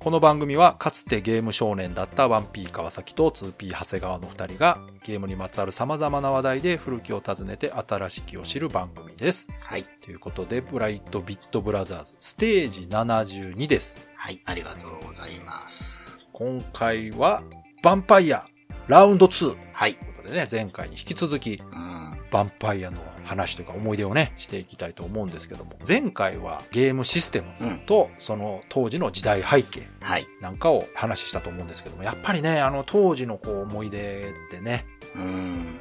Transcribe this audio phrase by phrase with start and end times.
[0.00, 9.48] この番組は、かつてゲーム少年だったワンピー川崎と 2P 長谷川の二人が、ゲームにまつわる様々な話題で古きを訪ねて新しきを知る番組です。
[9.60, 9.84] はい。
[10.00, 14.00] ということで、ブライトビットブラザーズ、ステージ72です。
[14.16, 16.00] はい、ありがとうございます。
[16.32, 17.42] 今回は、
[17.82, 18.46] ヴァンパイア、
[18.88, 19.50] ラウンド2。
[19.50, 19.96] というはい。
[19.96, 22.12] ことでね、前回に引き続き、うん。
[22.12, 27.78] ヴァンパイアの話とか思い出をね、していきたいと思うんですけども、前回はゲームシステムうん。
[27.86, 30.26] と、その当時の時代背景はい。
[30.40, 34.99] なんかを話したと思うんですけども、やっぱりね、あの当時のこう思い出ってね、うん。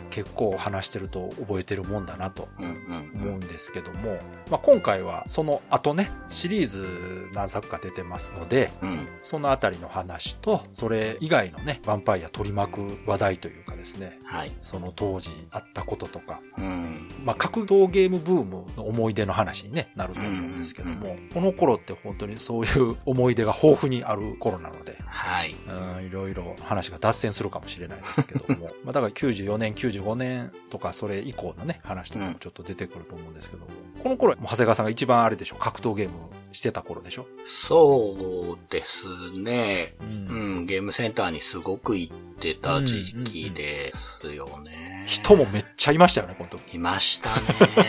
[0.10, 2.66] 結構話してると覚えてるもんだなとうん。
[2.66, 3.22] うん。
[3.22, 9.08] 思うんですけども、まあ、今回はその後ね、シリーズ何作か出てますので、うん。
[9.24, 14.52] そのあたりの話と、それ以外のね、ヴァンパイア取り巻く話題というかですね、はい。
[14.62, 17.10] その当時あったこととか、うん。
[17.24, 25.56] まあ、格闘ゲームブームの思い出の話に、ね、なると思うんですけども、この頃って本当にそういう思い出が豊富にある頃なので、はい。
[25.68, 33.68] うんいろいろ話が脱線するかもしれないですけども、 まあだから94年、95年とかそれ以降のね、話とかもちょっと出てくると思うんですけども、
[34.02, 36.14] この頃、長谷川さんが一番あれでしょ、格闘ゲーム
[36.54, 37.28] してた頃でしょ？
[37.68, 39.04] そうです
[39.38, 39.94] ね。
[40.00, 40.66] ううん。
[40.66, 45.04] ゲームセンターにすごく行ってた時期ですよね。
[45.06, 46.76] 人もめっちゃいましたよね、この時。
[46.76, 47.36] いました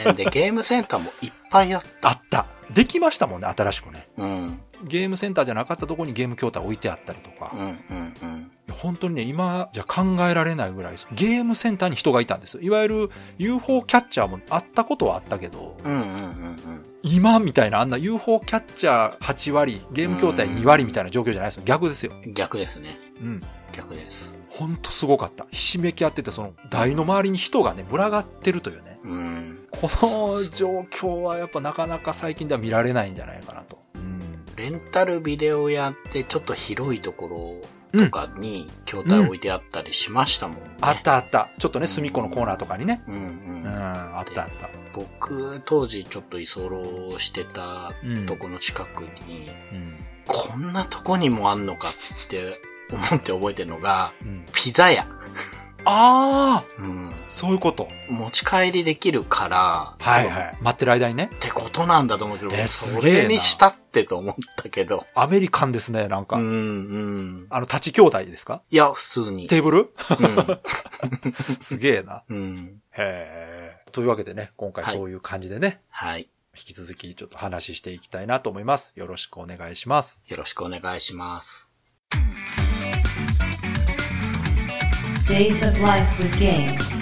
[0.06, 0.14] ね。
[0.14, 2.08] で、ゲームセンターもいっぱいあった。
[2.10, 2.46] あった。
[2.70, 4.08] できましたもんね、新しくね。
[4.16, 4.60] うん。
[4.84, 7.60] ゲームセンターじゃなかったところにゲーム筐体置いてあったりとか、うん。
[7.60, 8.14] うん。
[8.22, 8.50] うん。
[8.72, 12.62] 本当にね、今じゃ考えられないぐらい、ゲームセンターに人がいたんですよ。
[12.62, 15.92] いわゆる UFO キャッチャーもあったことはあったけど、うん。
[15.92, 16.00] うん。
[16.02, 16.84] うん。
[17.02, 21.62] 今みたいなあんな UFO キャッチャー8割、ゲーム筐体2割みたいな状況じゃないですよ。
[21.64, 22.12] 逆ですよ。
[22.24, 22.34] うん。
[22.34, 22.98] 逆ですね。
[23.20, 23.42] うん。
[23.72, 24.32] 逆です。
[24.50, 25.46] ほんとすごかった。
[25.50, 28.98] ひしめき合ってて、その台の周りに人がね、群がってるというね。
[29.04, 29.58] うん。
[29.70, 33.78] この状況はやっぱなかなか最近では見られないんじゃないかなと。
[34.68, 34.72] うん。
[34.72, 37.62] レンタルビデオ屋ってちょっと広いとこ
[37.92, 40.62] ろとかに筐体置いてあったりしましたもんね。
[40.80, 41.50] あったあった。
[41.58, 43.02] ちょっとね、隅っこのコーナーとかにね。
[43.08, 43.22] うんうう
[43.58, 43.66] ん、ん。
[43.66, 44.70] あったあった。
[44.92, 49.96] 僕、当時ちょっと居候してたうんとこの近くに、うん。
[50.26, 52.60] こんなとこにもあんのかって
[52.92, 54.46] 思って覚えてるのが、うん。
[54.52, 55.06] ピザ屋。
[55.84, 57.10] ああ うん。
[57.28, 57.88] そういうこと。
[58.08, 60.56] 持ち帰りできるから、はいはい。
[60.60, 61.38] 待ってる間にねっ。
[61.38, 65.06] てことなんだと思うけど、それにしたってと思ったけど。
[65.14, 66.36] アメリカンですね、なんか。
[66.36, 67.46] うんうん。
[67.50, 68.62] あの、立ち兄弟ですか？
[68.70, 69.48] いや、普通に。
[69.48, 69.78] テーブル？
[69.78, 69.90] うん。
[71.60, 72.22] すげえな。
[72.28, 72.80] うん。
[72.92, 73.90] へえ。
[73.92, 76.28] というわけでね、今回はいそういう感じでね、はい。
[76.56, 78.92] 引き続きちょっと話していきたいなと思います。
[78.96, 80.18] よろしくお願いします。
[80.26, 81.68] よろしくお願いします。
[85.28, 87.00] Days of Life with Games.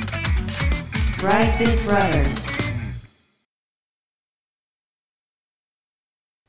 [1.19, 2.67] Brightbit Brothers.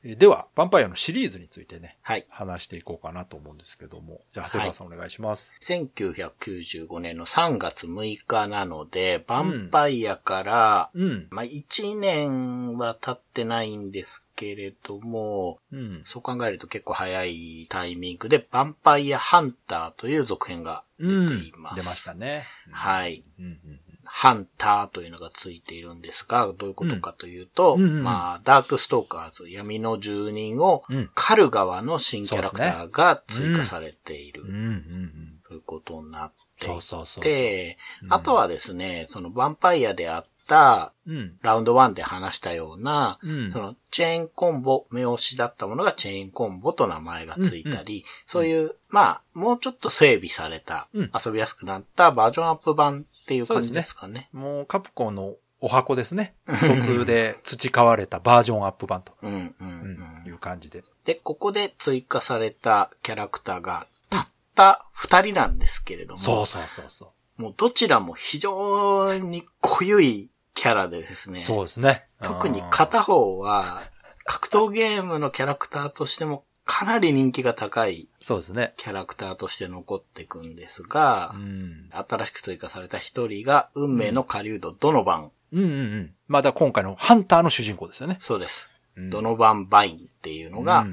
[0.02, 2.24] では、ヴァンパイアのシリーズについてね、はい。
[2.30, 4.22] 話していこうかなと思うんですけども。
[4.32, 5.54] じゃあ、長谷川さんお願いします。
[5.62, 11.28] 1995年の3月6日なので、ヴァンパイアから、うん。
[11.30, 16.02] まあ、1年は経ってないんですけれども、うん。
[16.06, 21.12] そう考えると結構早いタイミングで、ヴァンパイアハンターという続編が出て
[21.46, 21.76] います。
[21.76, 22.46] 出ましたね。
[22.70, 23.22] はい。
[23.38, 23.80] うんうん
[24.12, 31.10] ハンターというのがついているんですが、どういうことかというと、うんうんうんまあ、ダークストーカーズ、闇の住人をうん。
[31.14, 34.48] 狩る側の新キャラクターが追加されているうん。
[34.48, 34.56] うん。
[34.56, 35.40] うん。
[35.46, 37.22] ということになっていそうそうそう。
[37.22, 41.38] て、うんあとはですね、そのヴァンパイアであったうん。
[41.42, 43.52] ラウンド1で話したような、うん。
[43.52, 54.28] そのチェーンコンボ、目押しだったものがチェーンコンボと名前がついたり、そういう、まあ、もうちょっと整備された、うん遊びやすくなったバージョンアップ版っていう感じでですすかね。
[54.32, 56.34] もう、カプコンのお箱ですね。
[56.48, 60.82] 一つで培われたバージョンアップ版と、うん、うん、ううんん、いう感じで。
[61.04, 67.42] で、ここで追加されたキャラクターが、たった二人なんですけれども、そうそうそうそう。
[67.42, 72.06] もうどちらも非常に濃ゆいキャラでですね、そうですね。
[72.22, 73.82] 特にうん片方は、
[74.24, 78.74] 格闘ゲームのキャラクターとしてもかなり人気が高いそうですね。
[78.76, 81.90] キャラクターとして残っていくんですがう、ん。
[81.90, 85.32] 新しく追加された一人が、運命の狩人ドノバン。
[85.52, 86.14] うんうんうん。
[86.28, 88.18] まあだ今回のハンターの主人公ですよね。
[88.20, 88.68] そうです。
[88.96, 90.86] うんドノバンバインっていうのが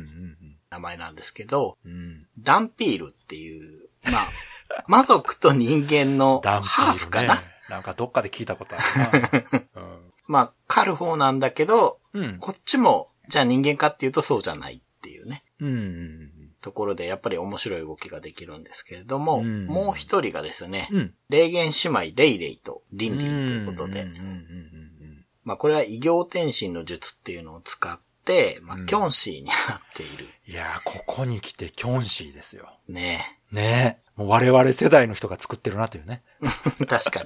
[0.71, 1.77] 名前なんですけど。
[2.39, 4.27] ダンピールっていう、まあ、
[4.87, 9.77] 魔族と人間のハーフかな、なんかどっかで聞いたことあるな。
[9.81, 12.37] うんまあ、狩る方なんだけど、うん。
[12.39, 15.43] こっちも、じゃあ人間かっていうとそうじゃないっていうね。
[15.61, 16.31] うん。
[16.59, 21.13] ところで、やっぱり面白い動きができるんですけれども、うんもう一人がですね、うん。
[21.29, 29.55] 霊言姉妹レイレイとリンリンということで、うんうんうんまあこれは異形転身の術っていうのを使って、まあうんキョンシーになっ
[29.95, 30.27] ている。
[30.45, 32.77] いやー、ここに来てキョンシーですよ。
[32.89, 34.07] ねねえ。
[34.17, 36.21] もう我々世代の人が作ってるなというね。
[36.89, 37.25] 確かに。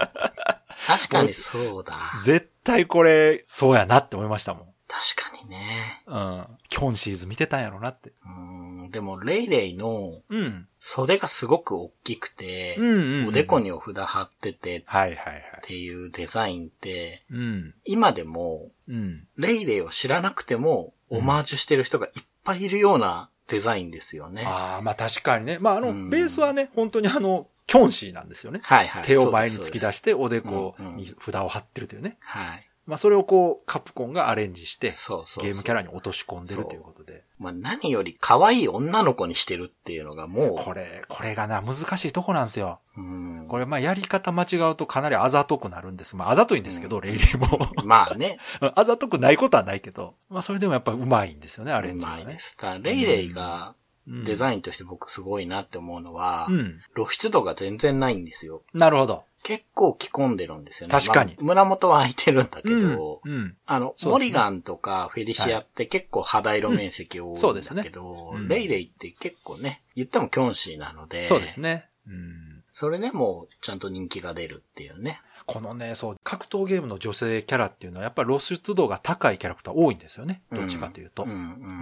[0.86, 1.98] 確かにそうだ。
[2.22, 4.71] 絶対これ、そうやなって思いましたもん。
[4.92, 6.04] 確かにね。
[6.06, 6.46] うん。
[6.68, 8.12] キョンシーズ見てたんやろなって。
[8.26, 10.68] うん、でもレイレイのうん。
[10.82, 15.44] 袖がすごく大きくて、うんうんうんおでこにお札貼っててっはいはいはい。
[15.64, 17.74] ていうデザインって、うん。
[17.86, 19.28] 今でもうん。
[19.38, 24.44] レイレイを知らなくても、オマージュしてる人がいっぱいいるようなデザインですよね。
[24.46, 25.58] ああ、まあ確かにね。
[25.60, 28.60] まああの、うんベースはね、本当にあの、キョンシーなんですよね。
[28.64, 29.04] はいはい。
[29.04, 32.18] 手を前に突き出しして、おでこうんうんに札を貼ってるというね。
[32.20, 32.68] はい。
[32.92, 37.24] まあそれをこう、カプコンがアレンジして、そうそうゲームキャラに落とし込んでるということで。
[37.40, 42.82] まあ何より可愛い女の子にしてるっていうのがもこれ、これがな、難しいとこなんですよ。
[42.98, 43.04] う、う
[43.44, 43.48] ん。
[43.48, 46.18] これ、まあ、やり方間違うとかなりあざとくなるんです。
[46.18, 47.48] まあ、あざといんですけど、レイレイも。
[47.86, 52.24] まあね、 あざとくないことはないけど、まあ、それでもやっぱうまいんですよね、アレうンジがね。
[52.26, 52.58] まいです。
[52.82, 53.74] レイレイが
[54.08, 56.82] うんデザインとして僕すごいなって思うのは、うん。
[56.96, 58.64] 露出度が全然ないんですよ。
[58.74, 59.24] なるほど。
[59.44, 60.92] 結構着込んでるんですよね。
[60.92, 63.22] 確かにまあ胸元は開いてるんだけうんど、。
[63.24, 63.58] うん。
[63.66, 71.90] あの、ねモリガンとかフェリシアって結構肌色面積多いんそうですねだけど、うんレイレイって結構ね、言ってもキョンシーなので、そうですね。
[72.08, 72.64] うん。
[72.74, 75.22] それでもちゃんと人気が出るっていうね。
[75.54, 80.42] このね、そう、格闘ゲームの女性キャラっていうのは、やっぱり露出度が高いキャラクター多いんですよね。
[80.52, 81.24] どっちかというと。
[81.24, 81.34] うんう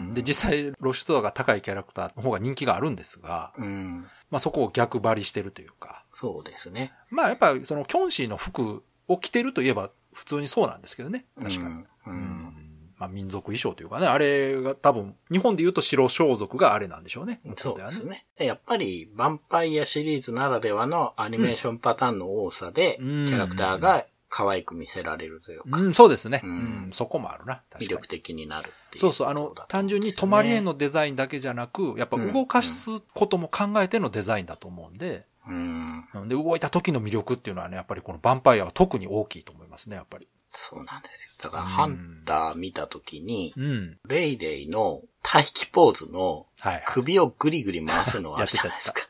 [0.10, 0.12] ん。
[0.12, 4.08] で、実際露出度が高いキャラクターの方が人気があるんですが、うん。
[4.32, 6.04] まあそこを逆張りしてるというか。
[6.14, 6.94] そうですね。
[7.10, 11.26] まあやっぱりそのキョンシーの服を着てるといえば普通にそうなんですけどね。
[11.40, 11.86] 確かに。
[12.08, 12.59] うん。
[13.00, 17.42] まあ民族衣装というかね、あれが多分、日本で言うと白装束があれなんでしょうね。
[17.58, 18.26] そうですね。
[18.38, 26.42] でやっぱり、ヴァンパイアシリーズならではのアニメーションパターンの多さで、キうんャラクターが可愛く見せられるというか、うん、そうですね。
[26.44, 27.64] ううんん、そこもあるな。
[27.80, 28.08] 魅力。
[28.08, 29.02] 的になるっていう。
[29.02, 36.08] そうそう、あの、単純に泊まり絵のデザインだけじゃなく、やっぱ動かすことも考えてのデザインだと思うんで、うん。
[36.14, 40.28] うんで、動いた時の魅力っていうのはね、やっぱりこのヴァンパイアは特に大きいと思いますね、やっぱり。
[40.54, 41.32] そうなんですよ。
[41.42, 43.98] だから、うんハンター見たときに、うん。
[44.08, 46.84] レイレイの待機ポーズのはい。
[46.88, 49.02] 首をぐりぐり回すのはあるじゃないですか。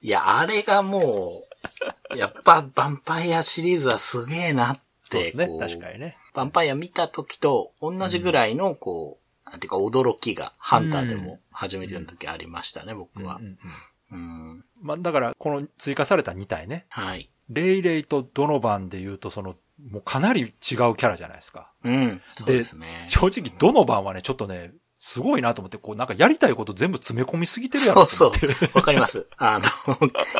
[0.00, 1.42] いや、あれがも
[2.12, 6.16] う、やっぱヴァンパイアシリーズはすげえなって、そうですね確かにね。
[6.34, 13.44] ヴァンパイア見た時と同じぐらいの、こう、なんていうか驚きが、ハンターでも初めての時ありましたね、僕はうん。
[13.44, 13.58] うん
[14.12, 14.64] うん。
[14.80, 16.86] まあ、だから、この追加された2体ね。
[16.88, 17.30] はい。
[17.48, 19.56] レイレイとドノバンで言うと、その、
[19.90, 21.72] もうかなり違うキャラじゃないですか。
[21.84, 22.22] うん。
[22.36, 23.06] そうですね。
[23.08, 28.46] 正直、ドノバンはね、ちょっとね、すごいなと思って、こう、なんかやりたいこと全部詰め込みすぎてるやろそうそ。
[28.46, 28.50] う。
[28.74, 29.26] わかります。
[29.38, 29.66] あの、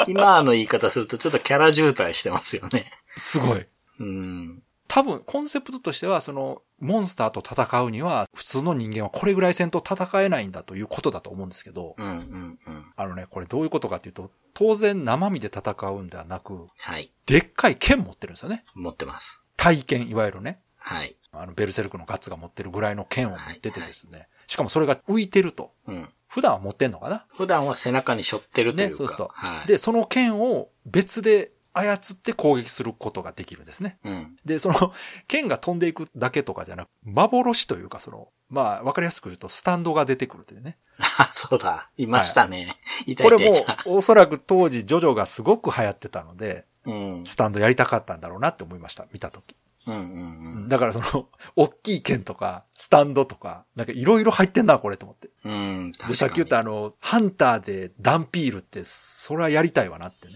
[0.07, 2.93] 今の言い方するとちょっとキャラ渋滞してますよね。
[3.17, 3.67] すごい。
[4.01, 4.63] うん。
[4.93, 12.59] 多分、コンセプトとしては、その、モンスターと戦うには、普通の人間はこれぐらい戦闘戦えないんだということだと思うんですけど、うんうんうん。
[12.97, 17.13] あのね、これどういうことかっていうと、当然生身で戦うんではなく、はい。
[17.27, 18.65] でっかい剣持ってるんですよね。
[18.75, 19.41] 持ってます。
[19.57, 20.61] 体剣、いわゆるね。
[20.77, 21.15] はい。
[21.31, 24.27] あの、ベルセルクのガッツが持ってるぐらいの剣を持っててですね。
[24.49, 25.73] しかもそれが浮いてると。
[25.87, 26.09] うん。
[26.27, 27.27] 普段は持ってんのかな？
[27.37, 28.91] 普段は背中に背負ってるというか。
[28.91, 29.69] ねそうそうはい。
[29.69, 33.99] で、その剣を別で操って攻撃することができるんですね。
[34.05, 34.37] うん。
[34.45, 34.93] で、その、
[35.29, 40.79] 剣が飛んでいくだけとかじゃなく、幻というか、その、まあ、わかりやすく言うと、スタンドが出てくるというね。
[41.19, 41.91] あ、そうだ。
[41.97, 42.77] いましたね。
[43.07, 47.25] いたこれもいたいた。、おそらく当時、ジョジョがすごく流行ってたので、うん。
[47.27, 49.55] スタンドやりたかったんだろうなって思いました、見たとき。
[49.87, 50.69] うんうんうん。
[50.69, 55.31] だからその、 大きい剣とか、スタンドとか、なんかいろいろ入ってんな、これと思って。
[55.45, 55.93] うん。
[55.93, 60.35] で、さっき言ったあの、ハンターでダンピールって、それはやりたいわなってね。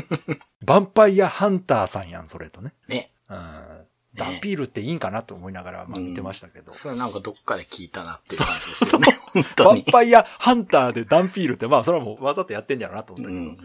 [0.64, 2.74] ヴァンパイアハンターさんやん、それとね。
[2.88, 3.12] ね。
[3.28, 3.88] うん。
[4.14, 6.72] ダンピールっていいんかなと思いながら、まあうん見てましたけど。
[6.74, 9.06] それなんかどっかで聞いたなっていう感じですよね。
[9.32, 9.92] 本ヴ当にァン。
[9.92, 13.40] パイアハンターでダンピールって、まあそれはもうわざとやってんやろなと思ったけど。
[13.40, 13.58] うん。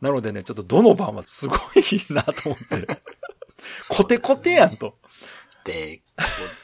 [0.00, 2.86] なのでね、ちょっとどの番はすごいいいなと思って。
[3.88, 4.96] コテコテやんと。
[5.64, 6.02] で、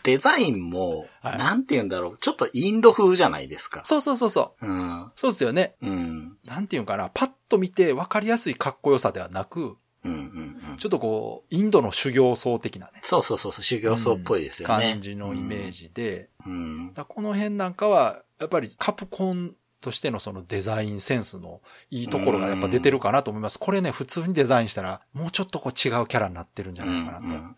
[0.03, 2.19] デザインも、 はいなんて言うんだろう。
[2.19, 3.83] ちょっとインド風じゃないですか。
[3.85, 4.67] そうそうそうそう。
[4.67, 5.13] うん。
[5.17, 5.75] そうですよね。
[5.83, 6.37] うん。
[6.45, 7.11] なんていうんかな。
[7.13, 10.77] パッと見て分かりやすいかっこよさではなく、うんうんうん。
[10.79, 13.01] ちょっとこう、インドの修行僧的なね。
[13.03, 14.93] そうそうそうそう、修行僧っぽいですよね。
[14.93, 16.89] 感じのイメージで、うん。
[16.89, 21.61] だからこの辺なんかは、やっぱりカプコンとしてのそのデザインセンスの
[21.91, 23.59] いいところがやっぱ出てるかなと思います。
[23.59, 27.55] これね、普通にデザインしたら、もうちょっとこう違うキャラになってるんじゃないかな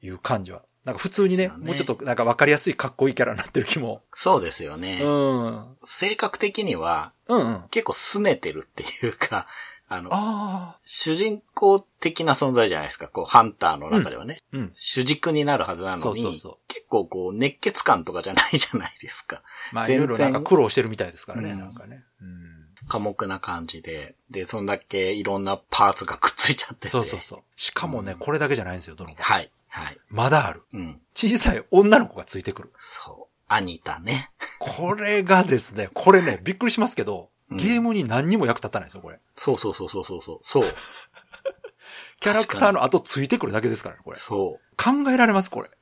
[0.00, 4.02] という感じはなんか普通にね、ねもうちょっとなんかわかりやすいかっこいいキャラになってる気も。
[4.14, 5.00] そうですよね。
[5.02, 5.76] うん。
[5.84, 7.62] 性格的にはうんうん。
[7.72, 9.48] 結構拗ねてるっていうか、
[9.88, 10.78] あの、ああ。
[10.84, 13.08] 主人公的な存在じゃないですか。
[13.08, 14.40] こう、ハンターの中ではね。
[14.52, 14.72] うん。
[14.74, 19.42] 主軸になるはずなのに、そうそうそう結構こう、熱血感とかじゃないじゃないですか。
[19.72, 22.04] まあいろいろなんか苦労してるみたいですからね、うんなんかね。
[22.20, 22.56] うん。
[22.88, 24.16] 寡黙な感じで。
[24.30, 26.88] で、そんだけいろんなパーツがくっついちゃってて。
[26.88, 27.40] そうそうそう。
[27.56, 29.22] しかもね、うんこれだけじゃないんですよ、どの子。
[29.22, 29.50] はい。
[29.68, 29.98] はい。
[30.08, 30.62] まだある。
[30.72, 31.00] うん。
[31.14, 32.72] 小さい女の子がついてくる。
[32.80, 33.36] そう。
[33.48, 34.30] アニタね。
[34.58, 39.20] これがですね、これね、びっくりしますけど、うんゲームに何にも役立たないんですよ、これ。
[39.36, 40.40] そうそうそうそうそうそう。
[40.44, 40.74] そう。
[42.20, 44.16] キャラクターの後ついてくるだけですからね、これ。
[44.16, 45.70] そ考えられます、これ。
[45.70, 45.74] う。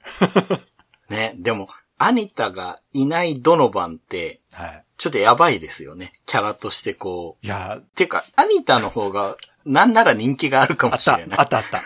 [1.12, 1.34] ね。
[1.38, 1.68] でも、
[1.98, 4.84] アニタがいないドノバンって、はい。
[4.96, 6.12] ちょっとやばいですよね。
[6.26, 7.46] キャラとしてこう。
[7.46, 11.38] いや、てか、アニタの方が、なんなら人気があるかもしれない。
[11.38, 11.80] あったあった。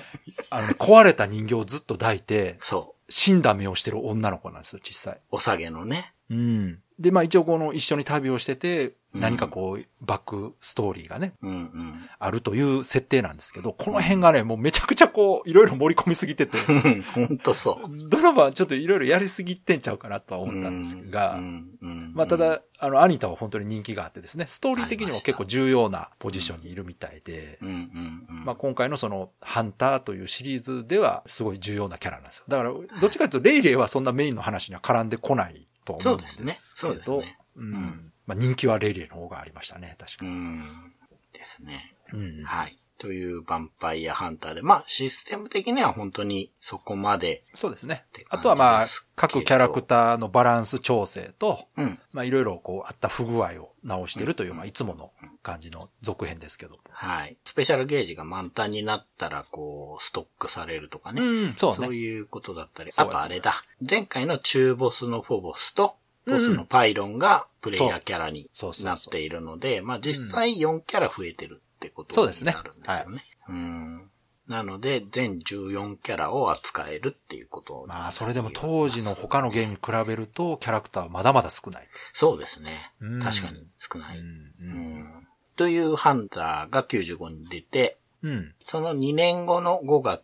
[0.50, 3.12] あの、壊れた人形をずっと抱いて、そう。
[3.12, 5.20] 死んだ目をしてる女の子なんですよ、小さい。
[5.30, 6.14] お下げのね。
[6.30, 6.78] うん。
[6.98, 12.08] で、まあ一応この一緒に旅をしてて、うん何かこう、バックストーリーがね、うんうん。
[12.18, 16.58] あるという設定なんですけど、この辺がね、もうめちゃくちゃこう、いろいろ盛り込みすぎてて、
[17.14, 18.08] ほんとそう。
[18.10, 28.44] ドラマはちょっといろいろやりすぎてんちゃうかなとは思ったんですが、うんうんまあただ、あの、アニタは本当に人気があってですね、ストーリー的にも結構重要なポジションにいるみたいでう、んうんうん。
[28.44, 32.44] まあ今回のその、ハンターというシリーズではすごい重要なキャラなんですよ。
[32.48, 40.30] だから、どっちかというと、レイレイはそんなメインの話には絡んでこないと思うんですけど、そうですねそうですねうんうんまあ人気はレイレイの方がありましたね、確かに。
[40.30, 40.92] うん。
[41.32, 41.94] ですね。
[42.12, 42.77] うんはい。
[42.98, 48.86] というヴァンパイアハンターで、まあシステム的には本当にそこまで、そうですねあとはまあ
[49.18, 51.98] 各キャラクターのバランス調整と、うん。
[52.12, 55.10] まあいろいろこう、あった不具合を直してるという、うんまあいつもの
[55.42, 56.78] 感じの続編ですけども。
[56.90, 57.36] はい。
[57.44, 61.20] スペシャルゲージが満タンになったら、こう、ストックされるとかね。
[61.20, 61.86] うん、そうね。
[61.86, 63.64] そういうことだったり、あとあれだ。
[63.88, 68.50] 前回の中ボスのフォボスと、ボスのパイロンがプレイヤーキャラに
[68.84, 73.22] なっているので、まあ実際4キャラ増えてるってことになるんですよね。
[73.48, 74.10] うん。
[74.48, 81.88] なので、全14キャラを扱えるっていうことにまあ、それでも当時の他のゲームに比べると、キャラクターはまだまだ少ない。
[82.12, 83.22] そうですねうん。
[83.22, 84.18] 確かに少ない。
[84.18, 84.26] うん
[84.60, 88.54] うんというハンターが95に出て、うん。
[88.64, 90.22] その2年後の5月、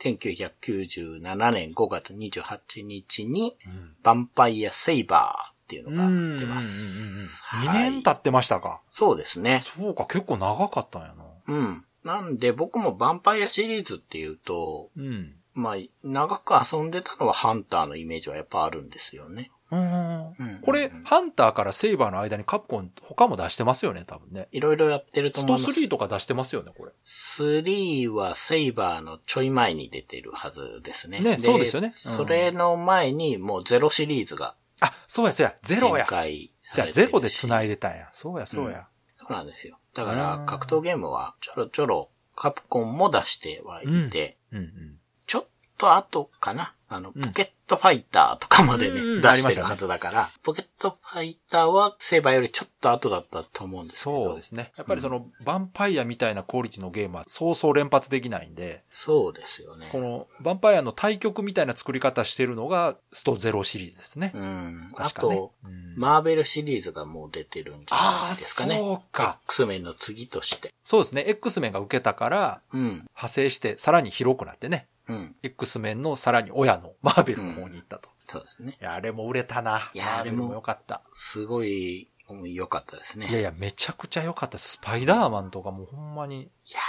[0.00, 3.96] 1997年5月28日に、うん。
[4.04, 7.28] ヴァンパイアセイバーっていうのが出ます。
[7.64, 8.80] 2はい年経ってましたか。
[8.92, 9.62] そうですね。
[9.64, 11.24] そうか、結構長かったんやな。
[11.48, 11.84] うん。
[12.04, 15.34] なんで僕もヴァンパイアシリーズっていうと、うん。
[15.54, 19.50] まあ、長く遊んでたのはハンターのイメージはやっぱあるんですよね。
[19.72, 24.46] うんうんこれ、ハンターからセイバーの間にカプコン他も出してますよね、多分ね。
[24.52, 25.80] いろいろやってるとスト思います。
[25.80, 26.92] 3とか出してますよね、これ。
[27.04, 31.18] 3はセイバーのちょい前に出てるはずですね。
[31.18, 36.06] ねそうですよねうんそれの前にもうゼロシリーズがあ、そうや、そうや、ゼロ展や。
[36.06, 38.08] 開そうや、ゼロで繋いでたんや。
[38.12, 38.88] そうや、そうや。
[39.16, 39.78] そうなんですよ。
[39.94, 44.98] だかうんら格闘ゲームはちょろちょろカプコンも出してはいて、うんうん。
[45.26, 45.46] ちょっ
[45.78, 54.24] と後かなあの、うんポケットファイターとかまでね、うん出してるはずだから、ポケットファイターはセーバーよりちょっと後だったと思うんですけど。
[54.26, 54.72] そうですね。
[54.76, 59.88] やっぱりその、ヴァンパイアみたいなクオリティのゲームはそうそう連発できないんで、そうですよね。
[59.90, 64.30] この、ヴァンパイアの対局みたいな作り方してるのが、ストゼロシリーズですね。
[64.32, 64.88] うん。
[64.94, 68.76] あ確かねと、うんマーベルシリーズがもう出てるんじゃないああ、ですかね。
[68.76, 69.40] そうか。
[69.46, 70.74] X メンの次として。
[70.84, 71.24] そうですね。
[71.26, 72.80] X メンが受けたから、うん。
[72.82, 74.86] 派生して、さらに広くなってね。
[75.08, 75.36] うん。
[75.42, 78.08] X メンのさらに親のマーベルの方に行ったと。
[78.28, 78.76] そうですね。
[78.80, 79.90] いや、あれも売れたな。
[79.94, 81.02] いやあれもも良かった。
[81.14, 83.28] すごいうん良かったですね。
[83.28, 84.70] いやいや、めちゃくちゃ良かったです。
[84.70, 86.42] スパイダーマンとかもうほんまに。
[86.42, 86.80] いや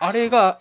[0.00, 0.58] あれが、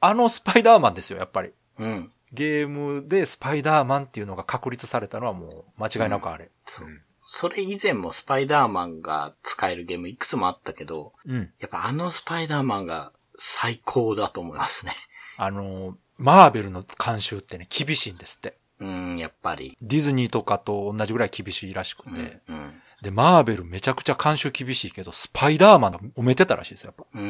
[0.00, 1.50] あのスパイダーマンですよ、やっぱり。
[1.78, 2.12] ーうん。
[2.32, 6.50] ゲームでスパイダーマンっていうのが確立されたのはもう間違いなくあれ。
[6.66, 6.86] そう。
[7.26, 11.52] それ以前もスパイダーマンが使えるゲームいくつもあったけど、うん。
[11.60, 14.92] やっぱあのスパイダーマンが最高だと思いますね。
[15.36, 18.56] あの、マーベルの監修ってね、厳しいんですって。
[18.80, 19.76] うん、やっぱり。
[19.80, 22.40] ディズニーとかと同じぐらい厳しいらしくて。
[22.48, 22.56] うん。
[22.56, 27.20] うんで、マーベルめちゃくちゃ監修厳しいけど、スパイダーマンが埋めてたらしいですよ、やっうー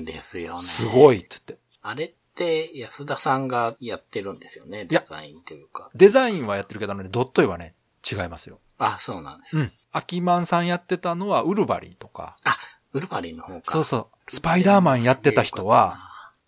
[0.00, 0.62] ん、ですよぱ。
[0.62, 0.66] ね。
[0.66, 1.58] すごいっつって。
[1.82, 5.90] あれって安田さんがやってるんですよね、デやザインというか。
[5.94, 7.74] デザインはやってるけどね、ドット絵はね、
[8.10, 8.60] 違いますよ。
[8.78, 9.58] あ、そうなんです。
[9.58, 9.72] うん。
[9.92, 12.36] アキマンさんやってたのはウルバリンとか。
[12.44, 12.56] あ、
[12.92, 13.60] ウルヴァリンの方か。
[13.70, 14.30] そうそう。
[14.30, 15.98] スパイダーマンやってた人は、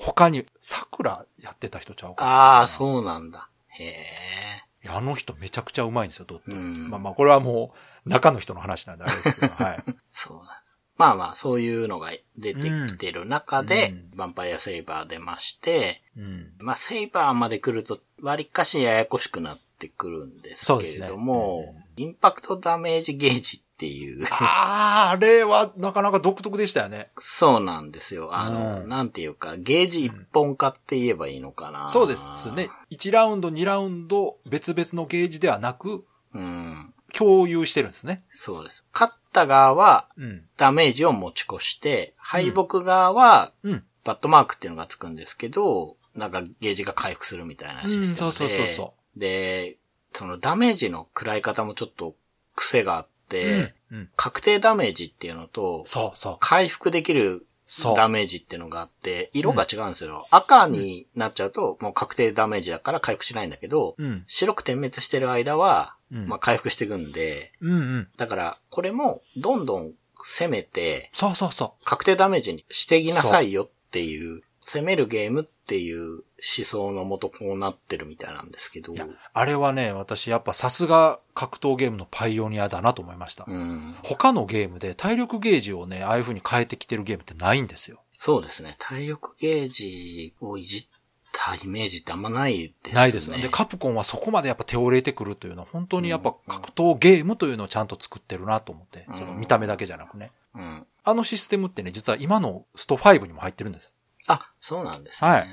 [0.00, 2.30] 他に、桜やってた人ちゃうかな。
[2.30, 3.48] ああ、そうなんだ。
[3.68, 4.88] へえ。
[4.88, 6.54] あの人めちゃくちゃうまいんですよ、ドット絵。
[6.54, 7.74] うんまあまあ、これはも
[8.06, 9.84] う、中の人の話なんであれですけど、はい。
[10.12, 10.62] そうだ。
[10.96, 16.52] まあまあ、そういうのが出てきてる中で、うんヴァンパイアセイバー出まして、うん。
[16.58, 27.10] まあ、セイバーまで来ると、割かしややこしくなってくるんですけれども、そうですねインパクトダメージゲージっていう、ああ、あれはなかなか独特でしたよね。
[27.18, 28.34] そうなんですよ。
[28.34, 31.90] あの、うんなんていうか、ゲージ一本化って言えばいいのかな。
[31.90, 32.68] そうですね。。
[32.90, 36.92] 1ラウンド、2ラウンド、別々のゲージではなく、うん。
[37.14, 38.22] 共有してるんですね。
[38.32, 38.84] そうです。
[38.92, 40.44] 勝った側はうん。
[40.58, 43.84] ダメージを持ち越して、敗北側はうん。
[44.04, 48.10] バットマークっていうのがつくんですけど、なんかゲージが回復するみたいなシステムで。
[48.10, 49.78] うんそうそうそうそで、
[50.12, 52.14] そのダメージの食らい方もちょっと
[52.54, 53.74] 癖があって、う。
[54.16, 56.36] 確定ダメージっていうのと、そうそう。
[56.40, 57.46] 回復できる。
[57.94, 60.26] ダメージっていうのがあって、色が違うんですよ。
[60.32, 64.24] 赤になっちゃうと、もう確定ダメージだから回復しないんだけど、うん。
[64.26, 66.26] 白く点滅してる間は、うん。
[66.26, 68.08] まあ回復していくんで、うんうん。
[68.16, 76.22] だから、これも、どんどん攻めて、そうそうそ確定ダメージにしてきなさいよっていう、攻めるゲームっていう思
[76.64, 78.94] 想のもとこうなってるみたいなんですけどう。
[78.94, 83.44] い、や、あれはね、私やっぱさすが格闘ゲームのパイオニアだなと思いました。
[83.48, 83.96] うん。
[84.04, 88.00] 他のゲームで体力ゲージをね、ああいう風に変えてきてるゲームってないんですよ。
[88.18, 88.76] そうですね。
[88.78, 90.86] 体力ゲージをいじっ
[91.32, 92.94] たイメージってあんまないですね。
[92.94, 93.38] ないですね。
[93.38, 100.32] で、カプコンはそこまでやっぱ手を入れてくるというのは、本当にやっぱ格闘ゲームというのをちゃんと作ってるなと思って、うんその見た目だけじゃなくね。
[100.54, 100.86] うん。
[101.02, 103.94] あのシステムってね、実は今のスト5にも入ってるんです。
[104.32, 105.30] あ、そうなんですね。
[105.30, 105.46] はい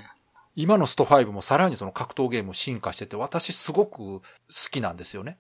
[0.60, 4.22] 今のスト5もさらにその格闘ゲーム進化してて、私すごく好
[4.72, 5.38] きなんですよね。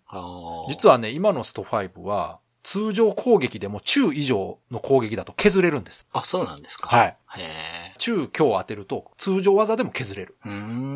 [0.69, 6.05] 実はね、今のスト5は、通常攻撃でも中以上の攻撃だと削れるんです。
[6.13, 6.87] あ、そうなんですか。
[6.87, 7.17] はい。
[7.97, 10.37] 中強を当てると、通常技でも削れる。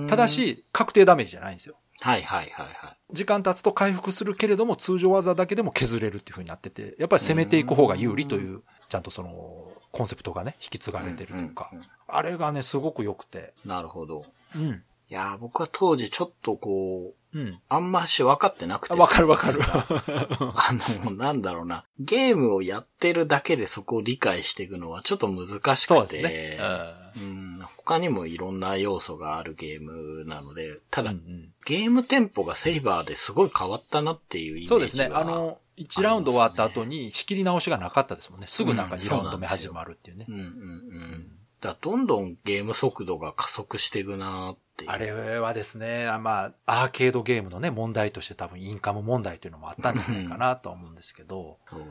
[0.08, 1.78] ただ、し、確定ダメージじゃないんですよ。
[2.02, 2.98] はいはいはいはい。
[3.14, 13.54] 時間経つと回復するけれども、通常技だけでも削れるっていう風になってて、やっぱり攻めていく方が有利という、ちゃんとその、コンセプトがね、引き継がれてるというかんん、んあれがね、すごく良くて。
[13.66, 14.26] なるほど。
[14.56, 14.84] うん。
[15.10, 17.60] いやー、僕は当時ちょっとこう、うん。
[17.70, 18.94] あんまし分かってなくて。
[18.94, 19.62] あわかるわかる。
[19.68, 20.70] あ
[21.06, 21.86] の、なんだろうな。
[22.00, 26.22] ゲームをやってるだけでそこを理解していくのはちょっと難しそうくて。
[26.22, 26.82] ですね。
[27.18, 31.08] うん、他にもいろんな要素があるゲームなので、たうん。
[31.08, 35.10] だ、うんうんゲームテンポがセイバーですごい変わったなっていうイメージそうですね。
[35.10, 38.48] はあの、1ラウンド終わった後に仕切り直しがなかったですもんね。
[38.48, 40.32] すぐなんか2ラウンド目始まるっていうねう。
[40.32, 41.32] んうんうん。
[41.62, 44.92] だどんどんゲーム速度が加速していくなっていう。
[44.92, 51.86] あれはですね、あまあ、アーケードゲームのね、問題として多分インカム問題というのもあったんじゃないかなとは思うんですけど、そうで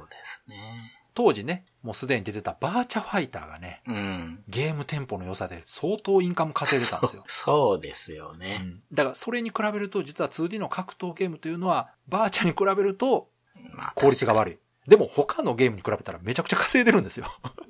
[0.44, 0.96] すね。
[1.14, 4.42] 当時ね、もうすでに出てたバーチャファイターがね、うん。
[4.48, 7.24] ゲームテンポの良さで相当インカム稼いでたんですよ。
[7.28, 8.58] そうですようね。
[8.58, 13.29] んだからそれに比べると、実は 2D の格闘ゲームというのは、バーチャに比べると
[13.74, 14.58] まあ効率が悪い。
[14.88, 17.26] でも他のゲームに比べたらめちゃくちゃ稼いでるんですよ。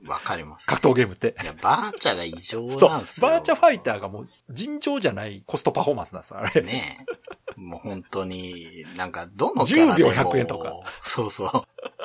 [0.07, 0.67] わかります。
[0.67, 1.35] 格闘ゲームって。
[1.43, 2.91] いや、バーチャが異常そう。
[2.91, 3.29] なんですよ。
[3.29, 6.63] バーチャファイターがもう尋常じゃないコストパフォーマンスなんですよ、あれ。
[6.63, 7.05] ね
[7.57, 7.61] え。
[7.61, 10.11] もう本当に、なんか、どのキャラでも。
[10.11, 10.73] 10秒100円とか。
[11.03, 11.51] そうそう。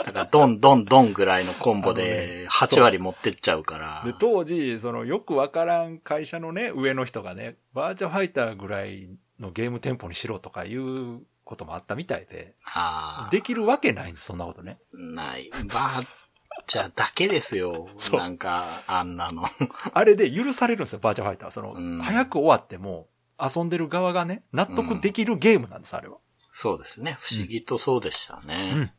[0.06, 4.04] だから、ドンドンドンぐらいのコンボで、8割持ってっちゃうから。
[4.06, 9.08] で、当時、そのよくわからん会社のね、上の人がね、バーチャファイターぐらい
[9.40, 13.30] のゲームテンポにしろとかいうこともあったみたいで、ああ。
[13.32, 14.80] できるわけないんです、そんなことね。
[14.94, 15.50] ない。
[15.72, 16.08] バー
[16.68, 17.88] チャだけですよ。
[17.98, 19.44] そうなんか、あんなの。
[19.94, 21.52] あれで許されるんですよ、バーチャファイターは。
[21.52, 23.08] その、うん早く終わっても、
[23.40, 26.18] 遊んでる側がね、納得できるゲームなんです、あれは。
[26.52, 27.18] そうですね。
[27.20, 28.92] 不思議とそうでしたうねん。。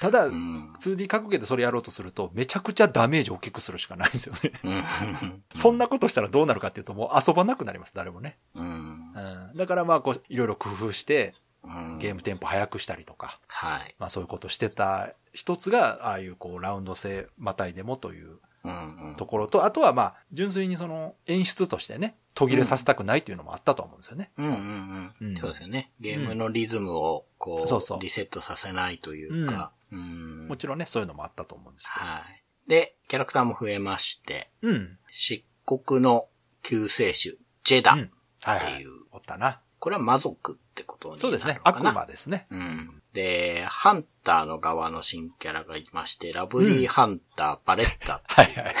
[0.00, 0.72] ただ、うん。
[0.74, 4.52] 2D 格ゲーでそれやろうとすると、めちゃくちゃダメージを大きくするしかないんですよね。
[4.64, 5.42] うん。
[5.54, 8.38] そんなことしたらどうなるかっていうと、もう遊ばなくなります、誰もね。
[8.54, 9.12] うん。
[9.14, 9.56] うん。
[9.56, 11.49] だからまあ、こう、いろいろ工夫して、うん。
[11.98, 13.94] ゲームテンポ早くしたりとか、はい。
[13.98, 19.14] まあそういうことしてた一つが、ああいうこう、ラウンド制またいでもといううんうん。
[19.16, 24.30] ところと、あとはまあ、純粋にその演出としてね、途切れさせたくないというのもあったと思うんですよね。
[24.36, 25.24] うんうんう。
[25.24, 25.90] うんんそうですよね。
[26.00, 29.72] ゲームのリズムを、こそうそうう、リセットさせないというか。
[29.92, 30.46] うん。
[30.48, 32.06] もちろんね、そういうのもあったと思うんですけど。
[32.06, 32.42] はい。
[32.68, 34.98] で、キャラクターも増えまして、うん。
[35.10, 36.28] 漆黒の
[36.62, 38.10] 救世主、ジェダっうん。
[38.42, 38.90] はいはいていう。
[39.10, 39.60] おったな。
[39.78, 41.60] これは魔族ってことそうですね。
[41.64, 42.46] 悪魔ですね。
[42.50, 43.02] うん。
[43.12, 48.22] で、ハンターの側の新キャラがいまして、ラブリーハンター、バレッタ。
[48.24, 48.74] はいはい。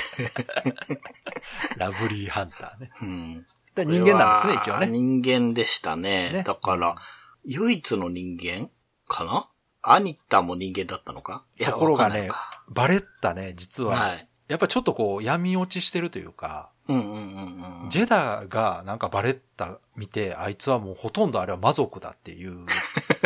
[1.78, 2.90] ラブリーハンターね。
[3.02, 3.46] うん。
[3.74, 4.86] で人間なんですね、一応ね。
[4.86, 6.32] 人間でしたね。
[6.32, 6.96] ねだから、
[7.44, 8.70] 唯一の人間
[9.08, 9.48] かな？
[9.82, 11.44] アニタも人間だったのか？
[11.58, 12.28] いやところがね
[12.68, 14.28] バレッタね、実は、はい。
[14.48, 16.70] やっぱちょっとこう、闇落ちしてるというか。
[17.88, 22.66] ジェダがなんかバレッタ見て、あいつはもうほとんどあれは魔族だって言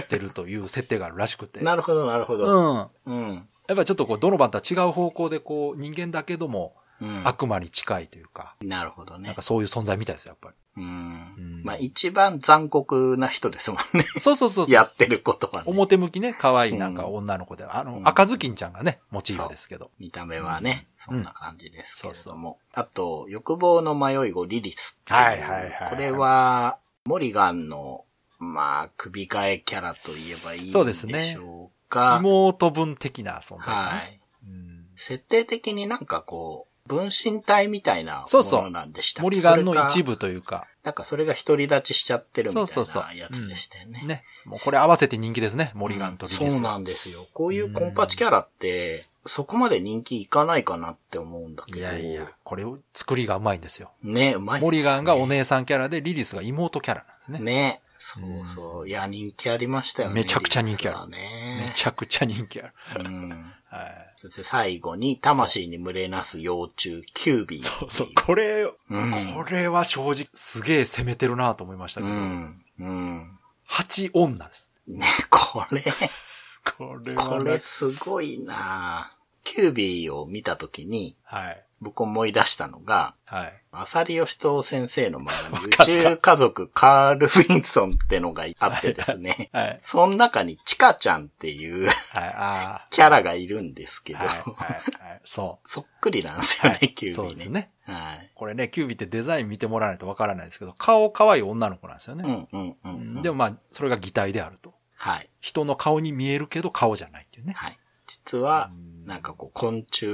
[0.02, 1.60] ってるという設定があるらしくて。
[1.64, 2.74] なるほど、なるほうど。
[2.74, 2.90] ん。
[3.06, 3.34] うん。
[3.66, 7.26] やっぱりちょっとこう、ドノバンとは違う方向でこう、人間だけども、うん。
[7.26, 9.26] 悪魔に近いというか、なるほどね。
[9.26, 10.54] なんかそういう存在みたいですよ、やっぱり。
[10.76, 11.62] うんうん。
[11.64, 14.04] まあ一番残酷な人ですもんね。
[14.18, 14.74] そうそうそうそう。
[14.74, 15.64] やってることはね。
[15.66, 19.90] 表向きね、可愛いなんか女の子で、あの、うん赤ずきんちゃんがね、モチーフですけど。
[19.98, 22.58] 見た目はね、うんそんな感じですけれそうども。
[22.72, 25.18] あと、欲望の迷い子リリスっていう。
[25.18, 28.04] はいはいはいこれは、モリガンの、
[28.38, 32.18] まあ、首替えキャラと言えばいいんそうですねでしょうか。
[32.22, 33.72] 妹分的な存在、ね。
[33.72, 34.20] はい。
[34.46, 39.22] うん設定的になんかこう、分身体みたいなそうそうものなんでしたっけ？
[39.22, 44.02] 森ガンの一部というか、なんかそれが独り立ちしちゃってるみたいそうそうそうなやつでしたよね。
[44.04, 44.24] ね。
[44.44, 46.52] もうこれ合わせて人気ですね、森ガンとリリス。
[46.52, 47.26] そうなんですよ。
[47.32, 51.78] こういうコンパチキャラって、そこまで人気いかないかなって思うんだけど。
[51.78, 53.90] いやいや、これを作りがうまいんですよ。
[54.02, 57.38] ね、うまいねモリガンがお姉さんキャラで、リリスが妹キャラなんですね。
[57.40, 57.80] ね。
[57.98, 58.88] そうそう。
[58.88, 60.16] いや、人気ありましたよね。
[60.16, 61.64] めちゃくちゃ人気あるね。
[61.70, 62.74] めちゃくちゃ人気ある。
[62.98, 63.52] うん。
[63.74, 64.12] はい。
[64.16, 67.62] そして最後に、魂に群れなす幼虫、キュービー。
[67.62, 68.08] そうそう。
[68.14, 69.34] これ、うん。
[69.34, 72.64] これは正直すげえ攻めてるなと思いましたけど、うん。
[72.78, 73.38] うん。
[73.64, 74.72] 八女です。
[74.86, 75.82] ね、これ、
[76.78, 81.64] これはねこれすごいなキュービーを見たときに、はい。
[81.84, 83.52] 僕思い出したのが、はい。
[83.70, 85.70] 浅利義人先生の漫画に宇
[86.02, 89.50] 宙家族カール・ウィンソンってのがあってですね。
[89.52, 89.80] はい。
[89.82, 91.94] その中にチカちゃんっていうはい。
[92.12, 94.22] あキャラがいるんですけあ。
[94.22, 94.38] ど、はい。
[94.38, 95.10] はい。
[95.10, 95.20] はい。
[95.24, 96.66] そそっくりなんですう。
[96.66, 96.94] よね、はい。
[96.94, 97.28] キュービーね。
[97.28, 97.70] そうですね。
[97.86, 98.30] はい。
[98.34, 102.48] これね、キュービーってデザイン見てもらわないとわからないですけど、顔可愛い女の子なんですよね。
[102.52, 103.22] うんうんうん、うん。
[103.22, 104.74] でもまあ、それが擬態であると。
[104.96, 105.28] はい。
[105.40, 107.52] 人の顔に見えるけど顔じゃないっていうね。
[107.54, 107.72] はい。
[108.06, 110.06] 実はうん、なんかこう、昆虫、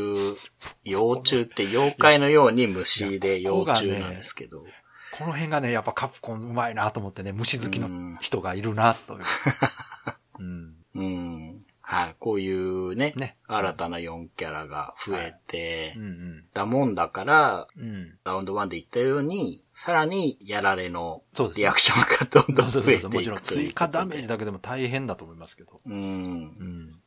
[0.84, 4.64] 幼虫って妖怪のように虫で幼虫なんですけど、
[5.18, 9.20] この辺がね、やっぱカプコンうまいなと思ってね、虫好きうんの人がいるな、という。
[10.38, 10.74] うん。
[10.94, 11.64] うん。
[11.82, 12.16] はい。
[12.20, 16.44] こういうね、ね新たな4キャラが増えて、うんうん。
[16.54, 18.16] だもんだから、うん。
[18.24, 21.22] ラウンド1で言ったように、さらにやられの
[21.56, 22.70] リアクションがどんどん。
[22.70, 25.80] 増えていくもちろん追加ダメージだけでも大変だと思いますけど。
[25.84, 25.94] うん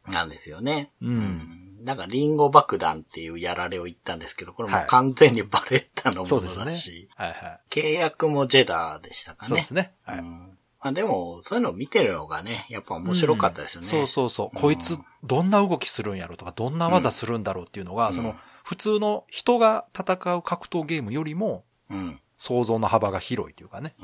[0.08, 0.12] う。
[0.12, 0.12] ん。
[0.12, 0.92] なんですよね。
[1.02, 1.63] うん。
[1.84, 7.10] なんか、リンゴ爆弾っていうやられを言ったんですけど、これもはい完全にバレッタのものそうですねだし、。
[7.16, 7.60] はいはい。
[7.70, 9.50] 契約もジェダーでしたかね。
[9.50, 9.94] そうですね。
[10.04, 10.20] はい。
[10.20, 10.50] うん
[10.84, 13.88] まあでも、そういうのを見てるのがね、やっぱ面白かったですよね。
[13.88, 14.50] うんそうそうそう。
[14.54, 22.20] うんこいつ、どんな動きするんやろとか、どんな技するんだろうっていうのが、うんその、普通の人が戦う格闘ゲームよりも、うん。
[22.36, 23.96] 想像の幅が広いというかね。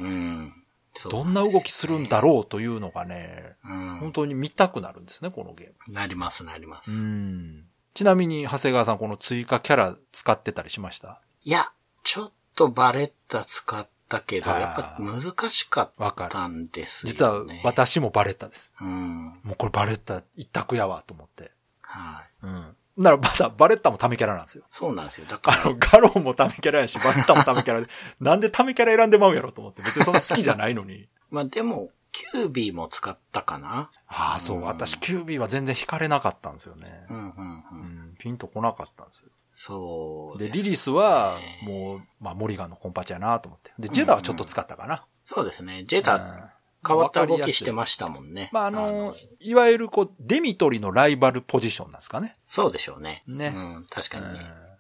[1.10, 3.98] どんな動きするんだろうというのがね、うん。
[4.00, 6.90] 本当に見たくなるんですね、このゲーなります、なります。
[6.92, 6.98] ム。
[6.98, 7.66] うん。
[7.94, 11.22] ちなみに、長谷川さん、この追加キャラ使ってたりしました？
[11.44, 11.72] いや、
[12.04, 16.30] ちょっとバレッタ使ったけど、はいやっぱ難しかっ。
[16.30, 17.12] たんですよね。
[17.12, 18.72] 実は、私もバレッタです。
[18.82, 19.40] うん。
[19.44, 21.52] もうこれバレッタ一択やわ、と思って。
[21.82, 22.46] はい。
[22.46, 22.76] うん。
[22.98, 24.66] なら、まだ、バレッタもタメキャラなんですよ。
[24.70, 25.26] そうなんですよ。
[25.30, 27.88] だから、あの、ガローもタメキャラやし、バレッタもタメキャラで、
[28.20, 31.08] なんでタメキャラ選んでまうやろと思って、別にそんな好きじゃないのに。
[31.32, 33.92] まあでも、キュービーも使ったかな？
[34.08, 37.14] ああ、そうう、ん私、キュービーは全然惹かれなかったんですよねう。
[37.14, 37.32] んうんう。
[37.72, 37.80] うん
[38.12, 39.28] ん、ピンとこなかったんですよ。
[39.28, 43.72] で、そうすねリリスは、もう、まあ、モリガンのコンパチやなと思って。
[43.80, 45.06] で、ジェダはちょっと使ったかな。
[45.26, 45.84] そうですね。
[45.86, 46.50] ジェダ、うん
[46.82, 47.72] 変わった動きしてす。
[47.74, 48.50] ましたもんね。
[48.54, 52.38] まあ、あの、いわゆる、こう、デミトリのライバルポジションなんですかね。
[52.46, 53.22] そうでしょうね。
[53.28, 54.40] ねうん、確かにね。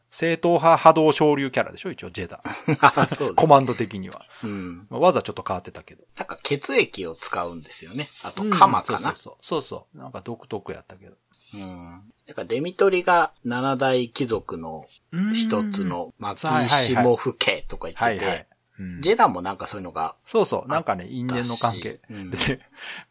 [0.09, 2.41] うん正統派波動昇竜キャラでしょ一応、ジェダ。
[3.15, 3.35] そう。
[3.35, 4.25] コマンド的には。
[4.43, 4.87] うん。
[4.89, 6.03] まあ技ちょっと変わってたけど。
[6.17, 8.09] なんか血液を使うんですよね。
[8.23, 8.99] あと、うんカマかな？
[8.99, 9.37] そうそうそう。
[9.41, 9.97] そうそう。
[9.97, 11.15] なんか独特やったけど。
[11.53, 12.11] うん。
[12.27, 14.85] だからデミトリが七大貴族の
[15.33, 18.47] 一つのマキシモフ家とか言ってて、はいはい。
[18.79, 20.67] うんジェダもなんかそういうのが、そうそう。
[20.67, 21.99] なんかね、因縁の関係。
[22.09, 22.61] うんで、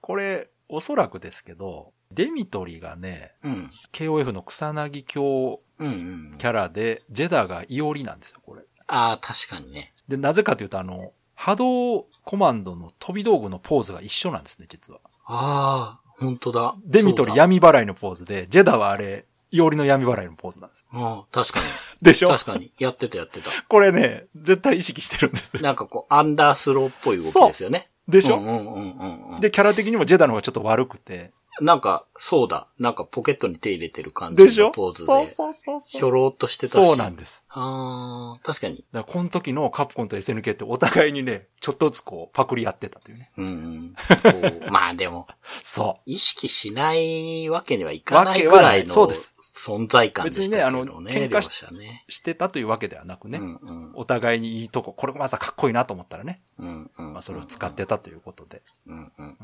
[0.01, 3.71] これ、おそらくですけど、デミトリがね、うん。
[3.93, 6.39] KOF の草薙京うんうん。
[6.39, 8.63] キャラで、ジェダがイオリなんですよ、これ。
[8.87, 9.93] ああ、確かにね。
[10.09, 15.01] で、なぜかというと、あの、波動コマンドの飛び道具のポーズが一緒なんですね、実は。
[15.27, 16.75] ああ、本当だ。
[16.85, 20.85] デミトリ闇払いのポーズで、ジェダはあれ、イオリの闇払いのポーズなんです。
[20.93, 21.67] ああ、確かに。
[22.03, 22.29] でしょ？
[22.29, 22.73] 確かに。
[22.79, 23.51] やってたやってた。
[23.69, 25.63] これね、絶対意識してるんですよ。
[25.63, 27.89] なんかこう、アンダースローっぽい動きですよね。
[28.09, 29.41] でしょ、うんうんうんうんうん。
[29.41, 31.33] で、キャラ的にもジェダの方がちょっと悪くて。
[31.61, 32.69] なんか、そうだ。
[32.79, 34.55] なんかポケットに手入れてる感でしょ？
[34.55, 35.07] じのポーズで。
[35.07, 36.11] そうそうそうひょそう。
[36.11, 36.73] ろーっとしてたし。
[36.73, 37.45] そうなんです。
[37.49, 38.85] ああ、確かに。
[38.93, 43.33] だからこの時のカプコンと SNK ってお互いにね、ちょっとずつこう、パクリ合ってたというね。
[43.37, 44.71] うんうん。
[44.71, 45.27] まあでも、
[45.63, 50.51] そ意識しないわけにはいかないぐらいのそうです存在感でしたけどね。
[50.51, 52.05] 別にねあの喧嘩しね。
[52.09, 52.13] う。
[52.13, 53.39] してたというわけではなくね。
[53.39, 53.93] うんうん。
[53.95, 56.41] お互いにいいとこ、これがまさかっこいいなと思ったらね。
[56.59, 57.13] うんうん。
[57.15, 58.63] まあそれを使ってたということで。
[58.87, 59.37] うんうん。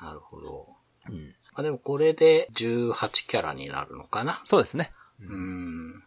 [0.00, 0.75] なるほど。
[1.08, 1.34] うん。
[1.54, 4.42] あ、でもこれで18キャラになるのかな？
[4.44, 4.90] そうですね。
[5.20, 6.02] うん。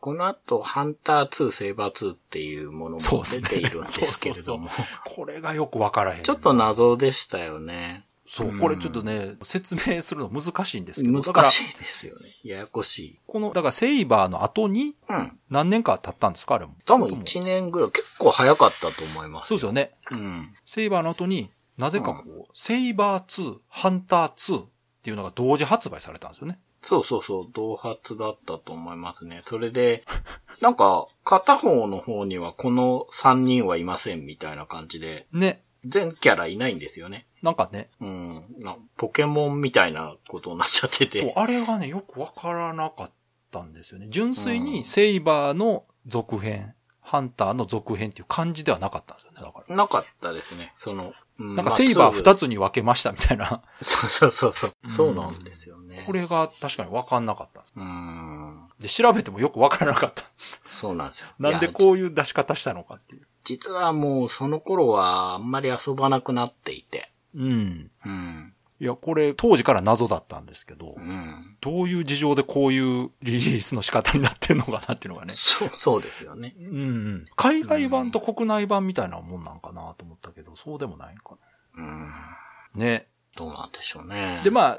[0.00, 4.66] この後、ハンター2、セイバー2っていうものも出ているんですけれども。
[4.66, 8.05] ね、そうそうそう これがよくわからへん、ちょっと謎でしたよね。
[8.28, 11.22] そう、これちょっとね、説明するの難しいんですけど。
[11.22, 12.30] 難しいですよね。
[12.44, 13.20] ややこしい。
[13.26, 15.38] この、だからセイバーの後に、うん。
[15.48, 16.74] 何年か経ったんですかあれも。
[16.84, 19.48] 多分1年ぐらい、結構早かったと思います。
[19.48, 19.92] そうですよね。
[20.10, 20.54] うん。
[20.64, 24.66] セイバーの後に、なぜかこう、セイバー2、ハンター2っ
[25.02, 26.58] ていうのが同時発売されたんですよね。
[26.82, 29.42] そうそうそう、同発だったと思いますね。
[29.46, 30.04] それで、
[30.60, 35.62] なんか、片方の方にはこの3人はいませんみたいな感じで、ね。
[35.84, 37.26] 全キャラいないんですよね。
[37.46, 38.44] なんかね、うん。
[38.58, 43.10] なポケモンみたいなことになっちゃってそうて。、あれがね、よくわからなかっ
[43.52, 44.08] たんですよね。
[44.10, 49.76] 純粋にセイバーの続編、ハンターの続編っていう感じではなかったんですよね、だから。
[49.76, 50.74] なかったですね。
[50.76, 53.62] その、うんなんかセイバーまあ二つに分けましたみたいな。
[53.80, 54.90] そうそうそうそう。
[54.90, 56.02] そうなんですよね。
[56.04, 57.74] これが確かに分かんなかったんです。
[57.76, 58.68] うん。
[58.80, 60.24] で、調べてもよく分からなかった。
[60.66, 61.28] そうなんですよ。
[61.38, 63.28] なんでこういう出し方したのかっていう。
[63.44, 67.12] 実はもうその頃はあんまり遊ばなくなっていて。
[67.36, 67.90] うん。
[68.04, 68.52] うん。
[68.78, 71.56] いや、これ当時から謎だったんですけど、うん。
[71.60, 75.34] どういう事情でこういうリリースの仕方になってんのかなっていうのがね。
[75.36, 76.54] そう、そうですよね。
[76.58, 77.26] うんうん。
[77.36, 81.36] 海外版と国内版みたいなもんなんかなと思ったけど、そうでもないんか
[81.76, 81.86] うん。
[81.86, 82.38] な。
[82.74, 83.08] ね。
[83.36, 84.40] どうなんでしょうね。
[84.44, 84.78] で、まあ、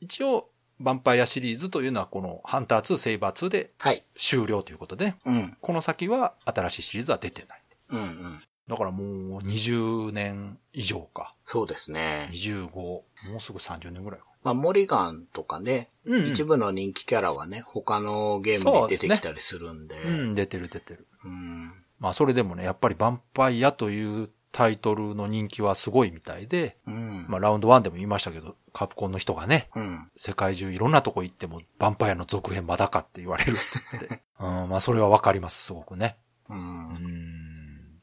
[0.00, 4.04] 一応、ヴァンパイアシリーズというのはこのハンター2、セイバー2ではい。
[4.16, 5.56] 終了ということでね、うん。
[5.60, 7.62] この先は新しいシリーズは出てない。
[7.90, 8.42] うんうん。
[8.68, 11.34] だからもう20年以上か。
[11.44, 12.28] そうですね。
[12.32, 13.04] 25、も
[13.36, 14.26] うすぐ30年ぐらいか。
[14.44, 19.96] まあ、モリガンとかね、うん一部の人気キャラはね、他のゲームに出てきたりするんで。
[20.00, 21.06] うん、出てる出てる。
[21.24, 21.72] うん。
[21.98, 27.26] まあそれでもね、やっぱりヴァンパイアというタイトルの人気はすごいみたいで、うん。
[27.28, 30.08] まあラウンド1でも言いましたけど、カプコンの人がね、うん。
[30.16, 34.22] 世界中いろんなとこ行っても、ヴァンパイアの続編まだかって言われるって。
[34.40, 36.16] うん、まあそれはわかります、すごくね。
[36.48, 36.54] う。
[36.54, 37.37] うんん。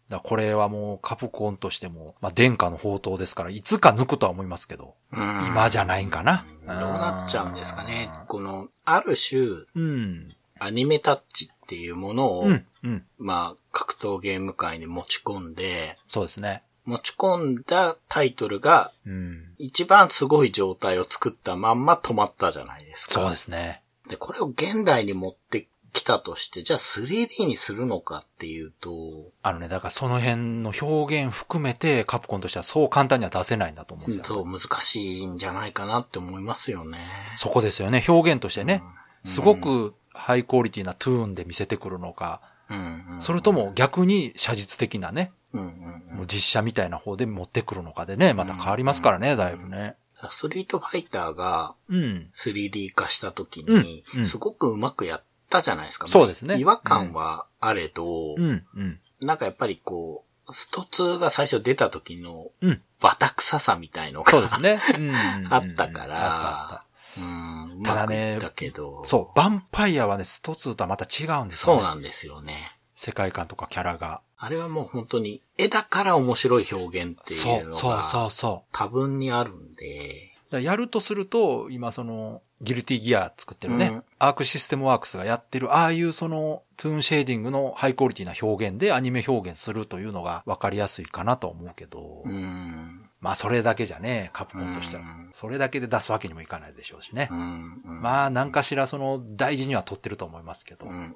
[0.10, 6.46] だこれはもうカプコンとしても、まあ殿下の宝刀ですから、いつか抜くとは思いますけど、うん今じゃないんかな。
[6.65, 8.28] どうなっちゃうんですかねうん。
[8.28, 9.41] この、ある種、
[9.76, 10.36] うん。
[10.60, 13.06] アニメタッチっていうものを、うん、うん。
[13.18, 16.63] まあ、格闘ゲーム界に持ち込んで、そうですね。
[16.86, 19.54] 持ち込んだタイトルが、うん。
[19.58, 23.13] 一番すごい状態を作ったまんま止まったじゃないですか。
[23.13, 23.82] そうですね。
[24.08, 25.68] で、これを現代に持って
[26.02, 34.36] きたとして、じゃあ 3D にするのかっていうと、あのね、だからその辺の表現含めてカプコンとしてはそう簡単には出せないんだと思うんですよ。
[34.36, 37.00] そう、難しいんじゃないかなって思いますよね。
[37.38, 38.04] そこですよね。
[38.08, 38.82] 表現としてね。
[38.84, 45.68] うんすごくハイクオリティなトゥーンで見せてくるのか、うんうんそれとも逆に写実的なね、うんうん
[46.10, 49.96] うんもう実写みたいな方で持ってくるのかでね、また変わりますからね、だいぶね。
[50.30, 52.30] ストリートファイターがうん。
[52.36, 56.08] 3D 化した時うんにう、んすごくうまくやったじゃないですか。
[56.08, 59.00] そうですね違和感はあれど、うん、うん。
[59.22, 62.82] なんかやっぱりこう、スト2が最初出た時のうん。
[63.02, 64.80] バタ臭さみたいのがそうですね。
[64.98, 65.14] うん
[65.54, 66.84] あったから、
[67.18, 71.80] うん、ただねいったけど、そう、ヴァンパイアはね、スト2とはまた違うんですよ、ね。
[71.80, 72.78] そうなんですよね。
[72.96, 74.22] 世界観とかキャラが。
[74.38, 77.92] あれはもう本当に絵だから面白い表現ってそ、いううのそう、そう、
[78.24, 78.68] がそう。
[78.72, 95.30] 多分にあるんで、やるとすると、今その、ギルティギア作ってるね、うんアークシステムワークスがやってる、ああいうその、トゥーンシェーディングのハイクオリティな表現でアニメ表現するというのが分かりやすいかなと思うけど、うん、まあそれだけじゃね、カプコンとしてはうん。
[95.32, 97.36] それだけで出すわけにもいかないでしょうしねう。
[97.36, 101.15] ん、うんまあ何かしらその大事には取ってると思いますけどう、ん、うん、うん。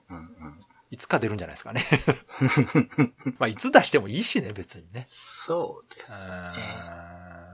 [0.92, 1.84] いつか出るんじゃないですかね。
[3.40, 5.08] まあいつ出してもいいしね、別にね。
[5.12, 6.22] そうですうね。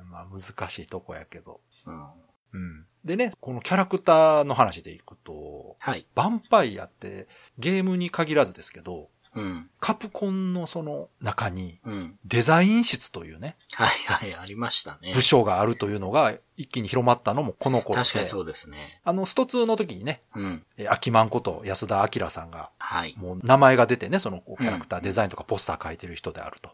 [0.10, 1.62] まあ難しいとこやけど。
[1.86, 2.25] うん
[2.56, 2.86] うん。
[3.04, 6.06] でね、このキャラクターの話でいくと、はい。
[6.16, 7.28] ヴァンパイアって
[7.60, 12.18] ゲームに限らずですけど、うん、カプコンのその中にうん。
[12.26, 15.12] デザイン室というね、はい、はい、ありましたね。
[15.14, 18.04] 部署があるというのが一気に広まったのもこの頃で。
[18.04, 19.02] 確かにそうですね。
[19.04, 20.66] あの、スト2の時にね、うん。
[20.78, 23.14] えアキマンこと安田明さんが、はい。
[23.18, 26.72] もう名前が出てね、そのキャラクター、うんデザインとかポスター書いてる人であると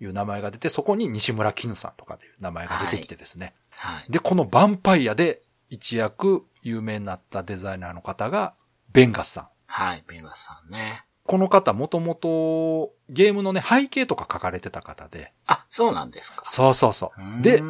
[0.00, 3.54] いう名前が出て、そこに西村絹さんとかという名前が出てきてですね。
[3.78, 4.12] はい。
[4.12, 8.54] で、このヴァンパイアで一躍有名になったデザイナーの方が、
[8.92, 9.48] ベンガスさん。
[9.66, 11.04] はい、ベガさんね。
[11.24, 16.42] この方もともとゲームのね、背景とか書かれてた方で、あ、そうなんですか。
[16.44, 17.24] そうそうそうう。
[17.24, 17.62] んで、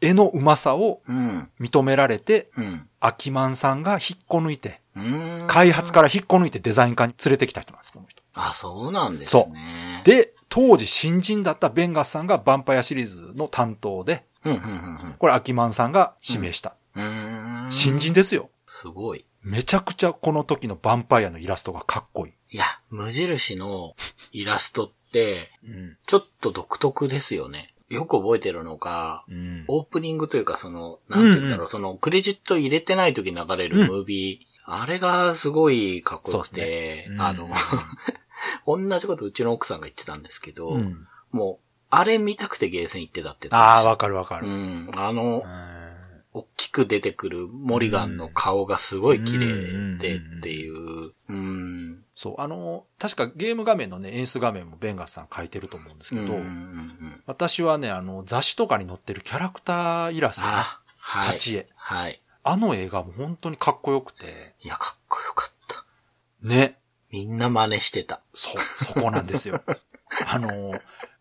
[0.00, 1.50] 絵の上手さをうん。
[1.60, 2.88] 認められて、うん。
[3.00, 5.44] アキマンさんが引っこ抜いて、うん。
[5.48, 8.22] 開発から引っこ抜いてデザイン科に連れてきた人なんです、この人。
[8.34, 15.16] あ、そうなんですね。、で、当時新人だったベンガスさんがヴァンパイアシリーズの担当で、うん、うん、うん、うん。
[15.18, 16.74] これアキマンさんが指名した。
[16.94, 17.72] うーん。
[17.72, 18.50] 新人ですよ。
[18.66, 19.24] すごい。
[19.42, 22.56] めちゃくちゃこの時のヴァンパイアのイラストがかっこいい。
[22.56, 23.94] いや、無印の
[24.32, 25.96] イラストって、うん。
[26.06, 27.74] ちょっと独特ですよね。
[27.88, 29.64] よく覚えてるのが、うん。
[29.68, 37.50] オープニングというかその、なんて言うんだろう、うんそのクレジット入れてない時に流れるムービー、あれがすごいかっこよくて、ねうんあの、
[38.66, 41.06] 同じことうちの奥さんが言ってたんですけど、うん。
[41.30, 44.48] もう、あれ見たくてゲーセン行ってたってああ、わかるわかる。
[44.48, 44.90] うん。
[44.96, 45.72] あのう、ん
[46.34, 49.46] 大きく出てくるモリガンの顔がすごい綺麗
[49.98, 51.12] でうんっていう。
[51.28, 52.02] うん。
[52.16, 61.34] そう、あの、確かゲーム画面のね、演出画面もベンガスさん書いてると思うんですけど、うんうんうん私はね、あの、雑誌とかに載ってるキャラクターイラストね、あ、はい。
[61.34, 61.68] 立ち絵。
[61.76, 62.20] はい。
[62.42, 65.84] あの映画も本当にかっこよくて、いや、かっこよかった。
[66.40, 66.78] ね。
[67.10, 68.22] みんな真似してた。
[68.32, 69.62] そう、そこなんですよ。
[70.26, 70.48] あの、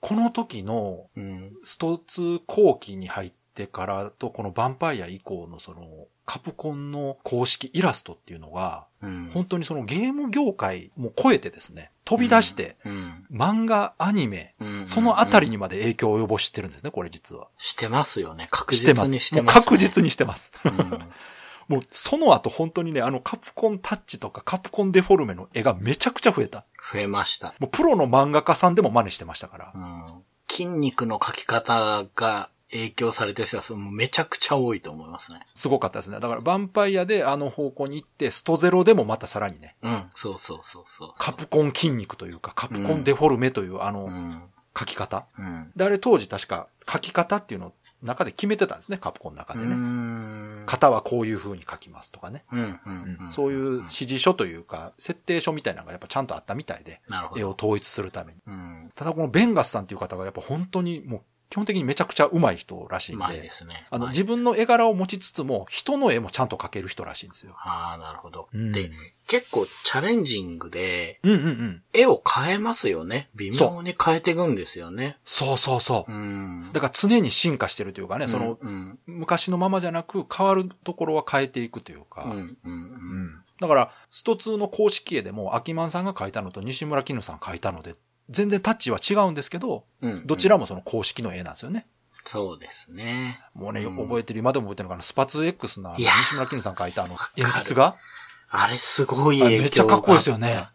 [0.02, 1.54] この時のうん。
[1.64, 9.32] スト2後期に入ってからと、このヴァンパイア以降のその、カプコンの公式イラストっていうのが、うん。
[9.34, 13.26] 本当にそのゲーム業界も超えてですね、飛び出して、うん。
[13.32, 14.88] 漫画、アニメ、うん。
[14.88, 15.52] そのあたりに。
[15.52, 17.50] にまで影響を及ぼしてるんですね、これ実は。
[17.58, 18.48] してますよね。
[18.50, 19.12] 確してます。
[19.12, 19.62] 実にしてます、ね。
[19.62, 20.52] 確実にしてます。
[21.76, 21.82] うん。
[21.82, 26.66] もうその後本当にね、あのカプコンタッチとかカプコンデフォルメの絵がめちゃくちゃ増えた。
[26.94, 27.56] 増えました。
[27.60, 29.78] もうプロの漫画家さんでも真似してましたからう。
[29.78, 30.24] ん。
[30.50, 35.42] 筋肉の描き方が影響されてる人はめちゃくちゃ多いと思いますね。
[35.56, 36.20] すごかったですね。
[36.20, 40.04] だから、ヴァンパイアであの方向に行って、ストゼロでもまたさらにね、うん。
[40.10, 41.14] そうそうそうそう。
[41.18, 44.42] カプコン筋肉というか、カプコンデフォルメというあのうん。
[44.78, 45.28] 書き方。
[45.38, 45.72] うん。
[45.76, 49.76] で、あれ当時確か書き方っていうのを中で決めてたんですね、カプコンの中うでね。
[49.76, 50.66] ん。
[50.66, 52.44] 型はこういう風に書きますとかね。
[53.30, 57.02] そういう指示書というか、設定書みたいなのがやっぱちゃんとあったみたいで。
[57.38, 58.40] 絵を統一するために。
[58.48, 58.92] うん。
[58.96, 63.86] ただこのベンガスさんっていう方がやっぱ本当にもう基本的にめちゃくちゃ上手い人らしいんうまいで、ですね。
[63.92, 67.56] あの自分の絵柄を持ちつつも人の絵もちゃんと描ける人らしいんですよ。
[67.58, 68.48] ああ、なるほど。
[68.54, 68.90] うんで、
[69.28, 71.84] 結構チャレンジングで、うんうんうん。
[71.94, 73.30] 絵を変えますよね。
[73.36, 75.18] 微妙に変えていくんですよね。
[75.26, 76.12] そうそうそう。
[76.12, 76.70] うん。
[76.72, 82.58] だから常に進化してるというかね、そのうん、昔のままじゃなく変わるところは変えていくというか、うん、うん、う。
[82.64, 87.96] うんんだから、スト2の公式絵でも、アキマンさんが描いたのと西村絹さん描いたので、
[88.30, 90.28] 全然タッチは違うんですけど、うん。
[90.28, 91.88] どちらもその公式の絵なんですよね。
[92.26, 93.40] そうですね。
[93.54, 97.96] もうね、うん覚えてる、今でも覚えてるのかな、スパツ X や西村絹さん描いたあの、鉛筆が？
[98.50, 100.68] あれすごいあ影響めっちゃかっこいいですよね。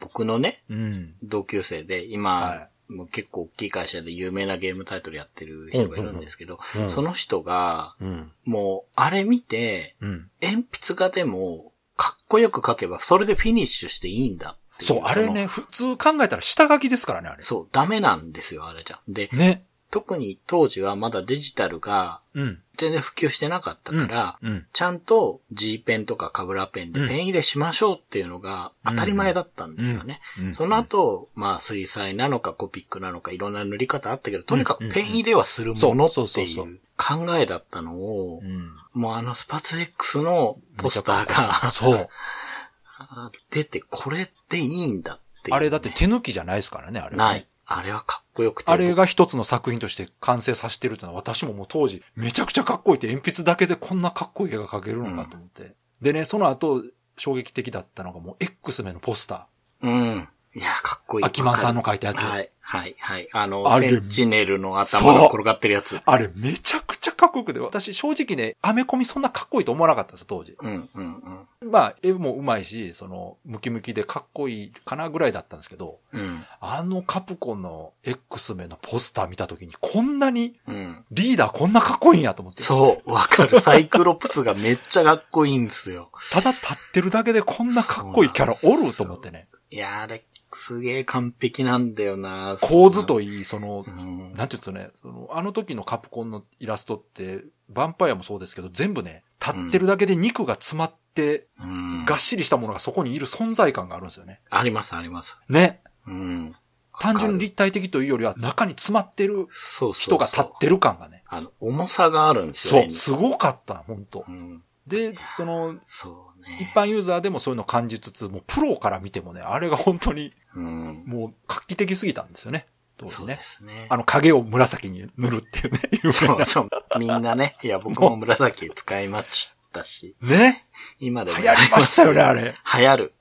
[0.00, 1.14] 僕のね、うん。
[1.22, 8.32] 同級生で、今、はもう結構大きい会社で有名なゲームタイトルやってる人がいるんですけど、うんその人が、うん。
[8.44, 10.30] もう、あれ見て、うん。
[10.42, 15.00] 鉛筆画でも、かっこよく描けば、それでフィニッシュしていいんだっていう。
[15.00, 17.42] そう、あれね、普通考えたら下書きですからね、あれ。
[17.42, 19.00] そう、ダメなんですよ、あれじゃ。
[19.08, 19.64] で、ね。
[19.92, 22.58] 特に当時はまだデジタルがうん。
[22.78, 24.66] 全然普及してなかったから、うん。
[24.72, 30.20] ちゃんと G ペンとかカブラペンでペン入れしましょうっていうのが当たり前だったんですよね。
[30.40, 38.70] うんその後、まあ水彩なのかコピックなのかいろんな塗り方あったけど、とにかくペン入れはするものっていそうそうう考えだったのをう、ん。
[38.94, 42.08] もうあのスパツ X のポスターがそう。
[43.50, 47.46] 出てこれでいいんだってね、あれだって手抜きじゃないですからね、あれ、ない。。
[47.64, 48.70] あれはかっこよくて。
[48.70, 55.74] あれが一つの作品として完成させてるってのは私ももう当時めちゃくちゃかっこいいって鉛筆だけでこんなかっこいい絵が描けるのかと思って。
[56.00, 56.82] でね、その後
[57.16, 59.46] 衝撃的だったのがもう X メのポスタ
[59.82, 60.28] うん。
[60.54, 61.24] いや、かっこいい。
[61.24, 61.26] ー。
[61.26, 62.18] 秋満さんの描いたやつ。
[62.18, 63.28] はい、はい、はい。
[63.32, 66.00] あの、あれセンチネルの頭が転がってるやつ。
[66.06, 70.56] あれめちゃくちゃかっこよくて、私正直ね、アメコミそんなかっこいいと思わなかったんですよ、当時。
[70.58, 76.46] うん、うん、まあ、絵も上手いし、その、ムキムキでかっこいいかなぐらいだったんですけど、うん。
[76.60, 80.74] あのカプコンの X メのポスター見た時にこんなにうん。
[80.74, 81.04] うん。
[81.10, 82.62] リーダーこんなかっこいいんやと思って。
[82.62, 83.60] そう、わかる。
[83.60, 86.10] サイクロプスがめっちゃかっこいいんですよ。
[86.30, 89.48] ただ立ってるだけでこんなかっこいいキャラおると思ってね。
[89.70, 90.22] いや、あれ、
[90.54, 94.32] すげえ完璧なんだよな構図といい、そのう、ん。
[94.34, 104.40] なんていうんですかね、その、あの時のカプコンのイラストって、ヴァンパイアもそうですけど、全部ね、立ってるだけで肉が詰まって、うんがっしりしたものがそこにいる存在感があるんですよね。
[104.50, 105.36] あります、あります。
[105.48, 105.82] ね。
[106.06, 106.54] うん。
[106.98, 109.92] 単純に立体的というよりは、中に詰まってるそうそうそう。
[109.94, 111.22] 人が立ってる感がね。
[111.26, 112.82] あの、重さがあるんですよね。
[112.84, 114.62] そう、すごかった、本当うん。
[114.86, 116.72] で、その、そう一ね。
[116.74, 121.04] 般ユーザーでもそういうのを感じつつ、もうプロから見てもね、あれが本当にうん。
[121.06, 122.66] もう画期的すぎたんですよね。
[122.96, 123.42] 当時ねそうで。
[123.42, 123.86] すね。
[123.88, 126.68] あの影を紫に塗るっていうね、そうそう。
[126.98, 127.56] みんなね。
[127.62, 130.16] いや、 僕も紫使いましたし。
[130.20, 130.66] ね？
[131.00, 132.56] 今でも流行りましたよね、 あれ。
[132.78, 133.14] 流行る。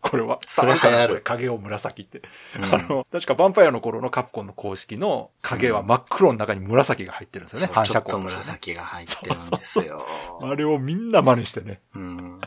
[0.00, 2.22] これは、それ流行る影を紫って。
[2.56, 8.18] うんあの、確かヴァンパイアの頃のカプコンの公式の影は真っ黒の中に紫が入ってるんですよね、そう反射ちょっと。
[8.18, 10.06] 紫が入ってるんですよ。
[10.42, 11.80] あれをみんな真似してね。
[11.94, 12.40] うん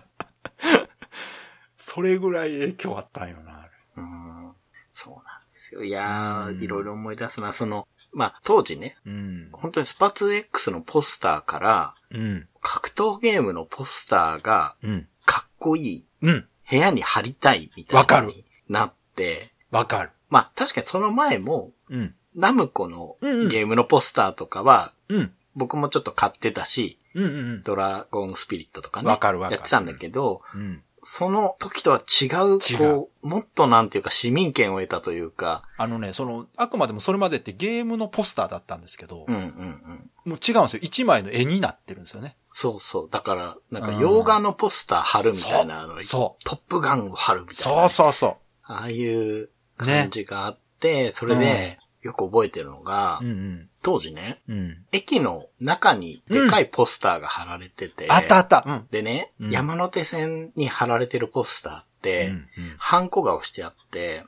[1.77, 3.67] それぐらい影響あったんよな。
[3.97, 4.51] うん
[4.93, 5.83] そうなんですよ。
[5.83, 7.53] いやうんー、いろいろ思い出すな。
[7.53, 9.49] その、まあ、当時ね、うん。
[9.51, 12.47] 本当にスパツ X のポスターから、うん。
[12.61, 15.07] 格闘ゲームのポスターがうん。
[15.25, 16.47] かっこいい、うん。
[16.69, 20.11] 部屋に貼りたいみたいわかるなになって、わかる。
[20.29, 22.15] まあ確かにその前も、うん。
[22.35, 25.33] ナムコのゲームのポスターとかは、うん。
[25.55, 29.09] 僕もちょっと買ってたし、うんうんドラゴンスピリットとかね。
[29.09, 30.83] わかるわかるやってたんだけど、うん。
[31.03, 31.05] うん。
[31.05, 40.09] その時とは違う、違うこう、もっとなんていうか市民権を得たというか、あのね、その、あくまでもそれまでってゲームのポスターだったんですけど、うんうんうん。
[40.25, 40.79] もう違うんですよ。
[40.81, 42.37] 一枚の絵になってるんですよね。
[42.51, 43.09] そうそう。
[43.09, 46.43] だから、なんかうん洋画のポスター貼るみたいなの、そう。
[46.43, 53.25] トップガンを貼るみたいなね、そうそうそああいう感じがあって、それで、よく覚えてるのが、う。
[53.25, 54.57] うん当時ね、うん。
[54.57, 54.85] うん。
[54.91, 58.63] 駅の中にでかいポスターが貼られてて、あったあった。
[58.65, 58.87] うん。
[58.91, 64.23] でね、うん山手線に貼られてるポスターって、うんうんハンコが押してあって。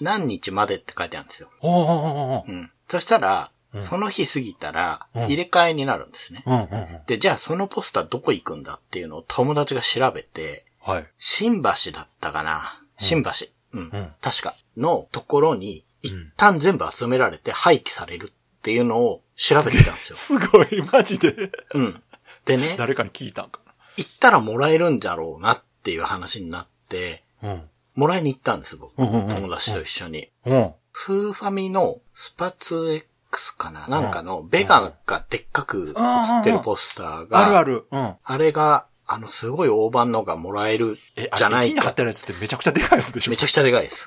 [0.00, 1.48] 何日までって書いてあるんですよ。
[2.88, 6.42] そしたら、うんその日過ぎたら、うん入れ替えになるんですね。
[6.46, 7.00] うんうんうん。
[7.06, 11.06] で、じゃあそのポスターどこ行くんだっていうのを友達が調べて、はい。
[11.18, 13.30] 新橋だったかな新橋。
[13.72, 13.80] うん。
[13.80, 14.54] うん確か。
[14.76, 20.16] のところに、一うん旦全部集められて廃棄されるっていうのを調べてきたんですよ。
[20.16, 21.50] すごい、マジで。
[21.74, 22.02] うん。
[22.44, 23.60] でね、誰かに聞いたんか
[23.96, 27.52] 行ったらもらえるんじゃろうなっていう話になって、な。
[27.52, 27.62] うん。
[27.94, 28.98] もらいに行ったんです、僕。
[28.98, 30.30] うんうんうん友達と一緒に。
[30.46, 30.72] うん。
[30.92, 33.86] スーファミのスパツ X かな？
[33.88, 36.00] なんかのベガがでっかく写
[36.40, 37.86] ってるポスターが、あるある。
[37.90, 38.14] うん。
[38.22, 41.94] あれが、あの、すごい大判のがもらえるえ、あじゃないかれ駅に貼っ。
[41.94, 43.30] てるやつってめちゃくちゃでかいやつでしょ？
[43.30, 44.06] めちゃくちゃでかいです。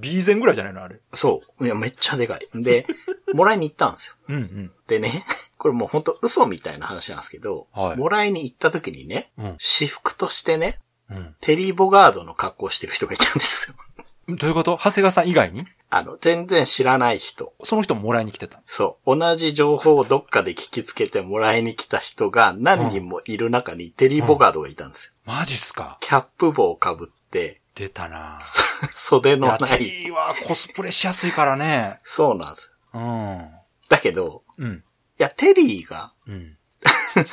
[0.00, 1.00] ?B 前ぐらいじゃないのあれ。
[1.12, 1.64] そう。
[1.64, 2.48] いや、めっちゃでかい。
[2.54, 2.86] で、
[3.34, 4.14] もらいに行ったんですよ。
[4.28, 4.72] うんうん。
[4.86, 5.24] でね、
[5.58, 10.78] これもうほんと嘘みたいな話なんですけど、はいもらいに行った時にね、うん私服としてね、
[11.10, 11.36] うん。
[11.40, 13.74] テリー・ボガードの格好をしてる人がいたんですよ。
[14.28, 14.78] どういうこと？
[14.80, 15.64] 長谷川さん以外に？
[15.90, 17.52] あの、全然知らない人。
[17.64, 18.62] その人ももらいに来てた？
[18.68, 19.18] そう。
[19.18, 25.12] 同じ情報をどっかで聞きつけてもらいに来た人が何人もいる中にテリー・ボガードがいたんですよ。
[25.24, 25.98] マジっすか？
[26.00, 28.40] キャップ帽をかぶって、出たな
[28.94, 29.78] 袖のない。
[29.78, 31.98] リーはコスプレしやすいからね。
[32.04, 33.00] そうなんですよ。
[33.00, 33.50] うん。
[33.88, 34.84] だけど、うん。
[35.18, 36.56] いや、テリーが、うん。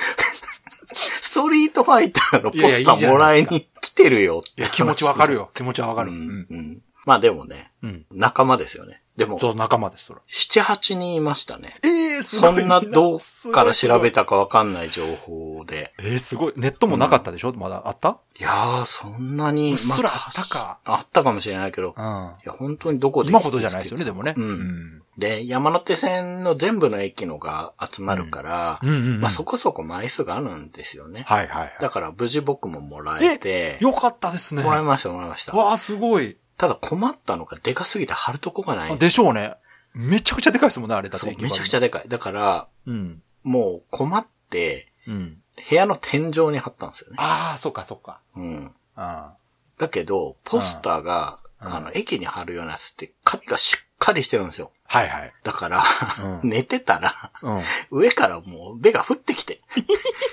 [1.22, 5.40] ストリートファイターのポスターもらいに来てるよっていや、気持ちわかるよ。
[5.42, 5.52] よ。
[5.54, 6.12] 気持ちはわかる。
[6.12, 6.48] ううんん。
[6.50, 6.82] うん。
[7.06, 8.06] まあでもね、うん。
[8.12, 9.02] 仲間ですよね。
[9.18, 10.22] でも、そう、仲間です、そら。
[10.28, 11.76] 七八人いましたね。
[11.84, 11.88] え
[12.20, 13.20] えすそんなどっ
[13.52, 14.18] から調べた。
[14.22, 15.94] たかわかんない情報で。
[16.00, 16.54] えー、すごい。
[16.56, 18.18] ネットもなかったでしょ、まだあった？
[18.40, 19.72] いやー、そんなに。
[19.72, 21.94] うっすらまあったかあったかもしれないけど。
[21.96, 22.04] うん。
[22.04, 23.30] いや、本当にどこで。
[23.30, 24.34] 今ほどじゃないですよね、でもね。
[24.38, 29.22] うんで、山手線の全部の駅のが集まるから、うんうんうん。
[29.22, 31.24] まあそこそこ枚数があるんですよね。
[31.28, 34.62] はいはいはだから無事僕ももらえてい。、よかったですね。
[34.64, 35.58] もらいました、もらいました。
[35.58, 36.38] わあ、すごい。
[36.58, 39.56] ただ困ったのがでかすぎて貼るとこがないんでしょうね。
[39.94, 42.06] めちゃくちゃでかいですもんね、あれだってめちゃくちゃでかい。
[42.08, 43.22] だから、うん。
[43.44, 45.38] もう困って、うん。
[45.70, 47.16] 部屋の天井に貼ったんですよね。
[47.20, 48.22] ああ、そっかそっか。
[48.36, 48.72] うん。
[48.96, 49.34] あ
[49.78, 54.72] だけど、ポスターが、うんあの、駅に貼るようなやつって、紙がしっかりしてるんですよ。
[54.86, 55.34] はいはい。
[55.44, 55.84] だから、
[56.24, 57.64] うん 寝てたら、うん。
[57.90, 59.62] 上からもう、目が降ってきて。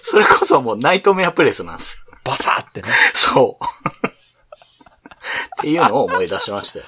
[0.02, 2.14] それこそもうナイトメアプレスなんですよ。
[2.24, 2.88] バサーってね。
[3.14, 3.64] そう。
[5.58, 6.84] っていうのを思い出しましたよ。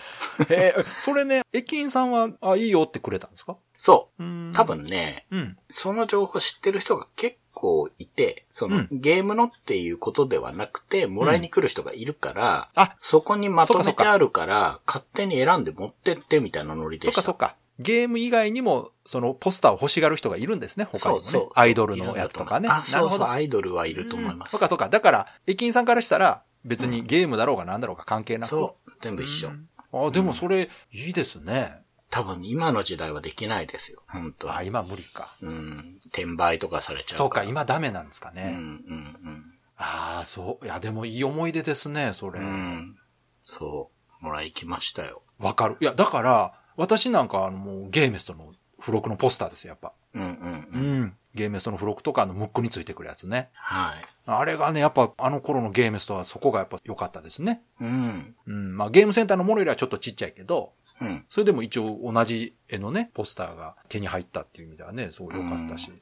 [0.51, 3.57] えー、それね、駅員さんは、あ、いいよってくれたんですか？
[3.79, 4.27] そうう。
[4.27, 4.65] ん多。
[4.65, 5.57] 分ね、うん。
[5.71, 17.23] その情報知ってる人が結構いて、その、うんゲームのっていうことではなくて、もらいに来る人がいるから、あ、そこにまとめてあるから、勝手に選んで持ってってみたいなノリでした。
[17.23, 17.57] そっかそっか。
[17.79, 21.31] ゲーム以外にも、そのポスターを欲しがる人がいるんですね、他にもね。
[21.31, 21.51] そうそう。
[21.55, 22.69] アイドルのやつとかね。
[22.71, 23.31] あ、そうそう、なるほど。
[23.31, 24.51] アイドルはいると思います。
[24.51, 24.89] そっかそっか。
[24.89, 28.51] だから、駅員さんからしたら、別にゲームだろうが何だろうが関係なく。
[28.51, 29.49] そう、全部一緒。
[29.49, 31.83] うんあ、でもそれ、いいですね。
[32.11, 34.03] 多分今の時代はできないですよ。
[34.09, 35.37] 本当あ、今無理か。
[35.41, 35.99] うん。
[36.07, 37.47] 転売とかされちゃうそうか、ら。
[37.47, 38.51] 今ダメなんですかうん、うね。
[38.53, 39.45] ん、
[39.77, 40.65] ああ、そう。
[40.65, 42.47] いや、でもいい思い出ですね、それうん。
[42.47, 42.49] う。
[42.51, 42.99] ん。
[43.45, 43.91] そ
[44.21, 44.25] う。
[44.25, 45.23] もらいきましたよ。
[45.39, 45.77] わかる。
[45.81, 49.93] いや、だから、私なんか、あの、もう、ゲーメストの付録のポスターですよ、やっぱ。
[50.15, 51.17] うん、うん、ううん。
[51.37, 51.39] ん。
[51.39, 53.51] ゲーメストの付録とか、あの、ムックについてくるやつね。
[53.55, 54.05] はい。
[54.27, 57.63] あれがね、やっぱ、あの頃のゲーメストはそこがやっぱ良かったですね。
[57.81, 58.35] うん。
[58.47, 58.77] うん。
[58.77, 61.25] まあ、ゲームセンターのものよりはちょっとちっちゃいけど、うん。
[61.31, 65.93] それでも一応同じ絵のね、ポスターが手に入ったっていう意味ではね、すごい良かったし。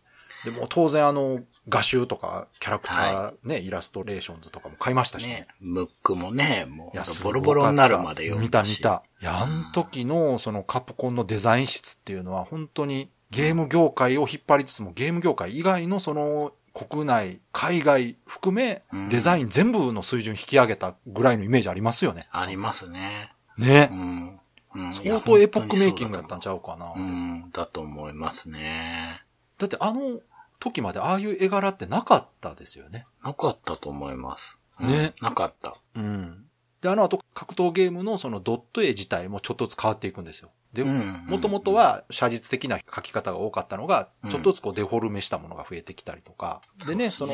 [0.44, 5.28] でも当然あの、画集とか、キャラクターね、イラストレーションズとかも買いましたしね。
[5.32, 8.78] ね、ムックもね、もいうやボロボロになるまで読ん見ただし。
[8.78, 9.02] 見た。
[9.22, 22.28] いや、あの時のそのカプコンのデザイン室っていうのは本当にゲーム業界を引っ張りつつもゲーム業界以外のその国内、海外含めうんデザイン全部の水準引き上げたぐらいのイメージありますよね。
[22.32, 23.32] ありますね。
[23.56, 23.94] ねう。
[23.94, 24.40] ん。
[24.74, 26.92] うん相当エポックメイキングだったんちゃうかな。
[26.96, 29.22] うん、だと思いますね。
[29.58, 30.20] だってあの
[30.58, 33.06] 時までああいう絵柄ってなかったですよね。
[33.22, 34.58] なかったと思います。
[34.80, 35.76] うんねなかった。
[35.94, 36.44] うん。
[36.84, 40.50] で、あの後格闘ゲームのそのドット絵自体もちょっとずつ変わっていくんですよ。
[40.74, 46.60] で、うんもともとは写実的な描き方が多かったのがう、んちょっとずつこうデフォルメしたものが増えてきたりとか。
[46.86, 47.32] でね、その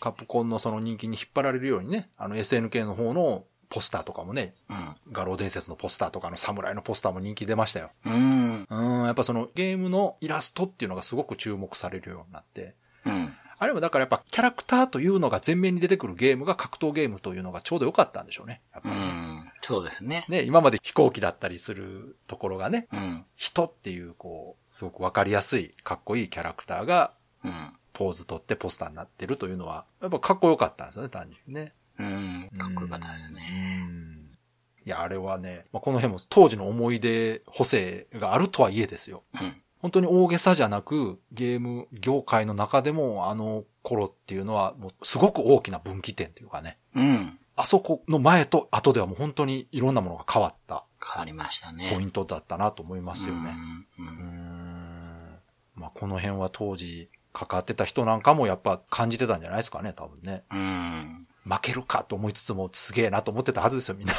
[0.00, 4.96] カプコンのその人気に引っ張られるようにね、あの SNK の方のポスターとかもね、うん。
[5.12, 7.90] 画廊伝説のポスターとかの侍のポスターも人気出ましたよ。
[8.06, 8.66] うん。
[8.70, 12.74] うん、やっぱそのゲームのイラストっていうのがすごく注目されるようになって。
[13.04, 13.34] うん。
[13.58, 18.60] あれもだからやっぱキャラクターというのが前面に出てくるゲームが格闘ゲームというのがちょうど良かったんでしょうね。
[18.72, 19.52] やっぱうりねん。
[19.62, 20.26] そうですね。
[20.28, 23.24] ね、今まで飛行機だったりするところがね、うん。
[23.36, 27.12] 人っていうこう、すごくわかりやすい、かっこいいキャラクターが
[27.44, 27.72] うん。
[27.92, 31.72] ポーズ取ってポスターになってるというのは、やっぱかっこよかったんですよね、単純にね。
[31.98, 32.50] うん。
[32.58, 33.40] かっこよかったですうね。
[33.86, 34.36] ん。
[34.84, 39.24] いや、あれはね、まあ、この辺も当時の思い出補正があるとはいえですよ。
[39.40, 39.62] うん。
[39.80, 46.78] 本当に大げさじゃなく、ゲーム業界の中でもあの頃っていうのは、もうすごく大きな分岐点というかね。
[46.94, 47.38] うん。
[47.56, 51.90] あそこの前と後ではもう本当にいろんなものが変わった変わりましたね。
[51.92, 53.54] ポイントだったなと思いますよね。
[53.98, 54.06] うん。
[54.06, 54.14] うん。
[54.14, 55.38] ん。
[55.74, 60.42] まあ、この辺は当時関わってた人なんかもやっぱ感じてたんじゃないですかね、多分ね。
[60.50, 61.26] うん。
[61.44, 64.14] 負けるかと思いつつもすげえなと思ってたはずですよ、みんな。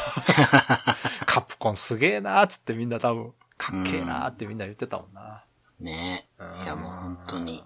[1.26, 5.44] カプコンすげえなーっつってみんな多分、かっけえなーってみんな言ってたもんな。
[5.80, 7.64] ねうんいやもう本当に、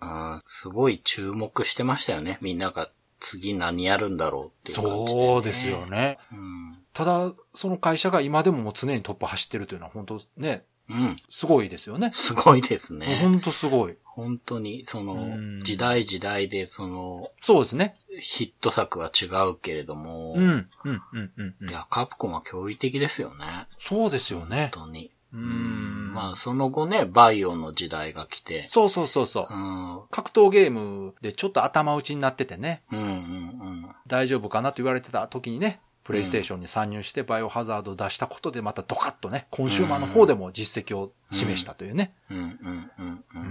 [0.00, 2.38] うん、すごい注目してましたよね。
[2.40, 2.90] みんなが
[3.20, 5.26] 次何やるんだろうっていう感じで、ね。
[5.26, 5.86] そうですよ。
[5.86, 6.18] ね。
[6.32, 6.78] うん。
[6.92, 11.16] ただ、その会社が今でももう常にトップ走ってるというのは本当ね、うん。
[11.30, 12.10] すごいですよね。
[12.12, 13.18] すごいですね。
[13.22, 13.96] 本当すごい。
[14.04, 17.96] 本当に、そのうん、時代時代で、その、そうですね。
[18.20, 21.54] ヒット作は違うけれども、うん、うん、うん、うん。
[21.60, 23.68] うんいや、カプコンは驚異的ですよね。
[23.78, 24.70] そうですよね。
[24.74, 25.12] 本当に。
[25.32, 26.12] うーん。
[26.12, 29.54] まあ、その後ね、バイオの時代が来て、そうそうそうそうう。
[29.56, 42.14] ん、格闘ゲームでちょっと頭打ちになっててね、うん、うん、大丈夫かなと言われてた時にね、プレイステーションに参入してバイオハザードを出したことでまたドカッとね、コンシューマーの方でも実績を示したというね。
[42.30, 43.42] うん、うん、うん、うん、ううん。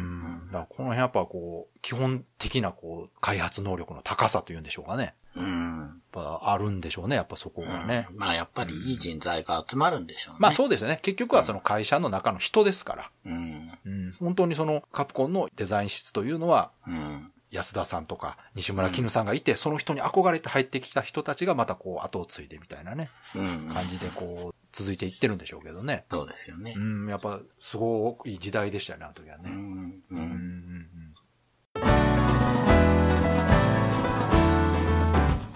[0.48, 0.48] ん。
[0.48, 5.14] だからこの辺やっぱこう、基本的なこう、開発能力の高さというんでしょうかね。
[5.36, 5.80] うん。
[5.80, 8.08] やっぱあるんでしょうね、やっぱそこがね。
[8.12, 10.38] うんまあ、やっぱりいい人材が集まるんでしょうね。
[10.42, 11.00] まあそうですよね。
[11.02, 13.12] 結局はその会社の中の人ですから。
[13.26, 13.72] うん。
[13.86, 14.16] うん。
[14.20, 17.32] 本当にそのカプコンのデザイン室というのは、うん。
[17.52, 23.72] 安田さんとか西村絹さんがいて、その人に憧れて入ってきた人たちがまたこう後を継いでみたいなね、うん。
[23.74, 26.06] 感じでこう続いていってるんでしょうけどね。
[26.12, 26.80] そうですよねう。
[26.80, 29.44] ん、やっぱすごくいい時代でしたよね、あの時はね。
[29.46, 30.04] うん。
[30.12, 30.70] ううんうん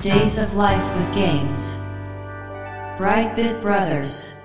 [0.04, 1.80] Days of Life with Games.
[2.98, 4.36] Brightbit Brothers.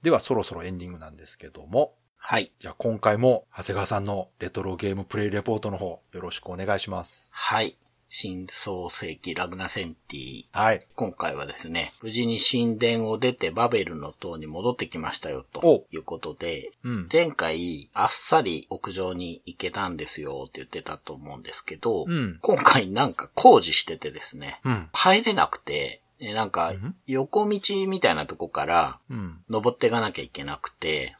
[0.00, 2.52] ではそろそろエンディングなんですけども、はい。
[2.60, 7.28] じゃあ今回も長谷川さんのレトロゲームプレイレポートの方よろしくお願いします。
[7.32, 7.76] はい。
[8.14, 10.44] 新創世紀ラグナセンティ。
[10.52, 10.86] はい。
[10.96, 17.08] 今回はですね、無事に神殿を出てバベルの塔に戻ってきましたよ、とおいうことで、うん。
[17.10, 22.38] 前回あっさり屋上に行けたんですよって言ってたと思うんですけど、うん。
[22.42, 24.88] 今回なんか工事しててですね、うん。
[24.92, 29.38] 入れなくて、えなんかうん横道みたいなとこからうん。
[29.48, 31.16] 登っていかなきゃいけなくて。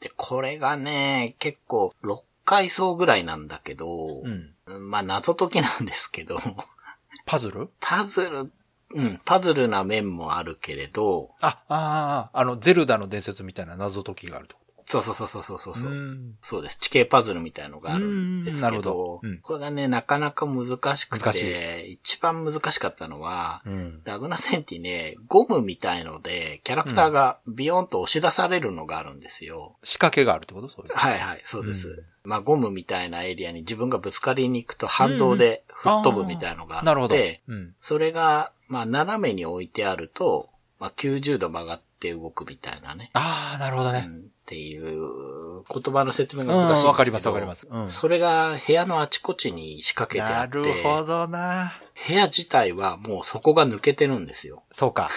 [0.00, 4.52] で、これがね、結構6階層ぐらいなんだけど、うん。
[4.78, 6.40] まあ謎解きなんですけど、
[7.26, 7.70] パズル？
[7.80, 8.52] パズル、
[8.94, 14.60] うん、パズルな面もあるけれど、あ、ああ、あの、ゼルダの伝説みたいな謎解きがあるってこ
[15.00, 16.34] そうそうそうそうそうそうう、ん。
[16.42, 16.76] そうです。
[16.78, 24.00] 地形パズルみたいのがあるんですけど、ほどうんこれがね、なかなか難しく難て、一番難しかったのは、うん。
[24.04, 29.76] ラグナセンティね、ゴムみたいので、キャラクターがビヨンと押し出されるのがあるんですよ。
[29.82, 30.68] 仕掛けがあるってこと？
[30.68, 30.92] そういう。
[30.94, 31.88] はいはい、そうです。
[31.88, 37.16] うんまあ、ゴムみたいなエリアに自分がぶつかりに行くと反動で吹っ飛ぶみたいのがあって、なるほど。
[37.48, 37.74] うん。
[37.80, 43.10] それが、まあ、斜めに置いてあると、まあ、90度曲がって動くみたいなね。
[43.14, 44.04] ああ、なるほどね。
[44.06, 46.88] うんっていう言葉の説明うん、が難しいんですけど。
[46.88, 47.66] わかりますわかります。
[47.70, 47.90] うん。
[47.90, 51.72] それが部屋のあちこちに仕掛けてあなって、るほどな。
[52.06, 54.62] 部屋自体はもうそこが抜けてるんですよ。
[54.72, 55.10] そうか。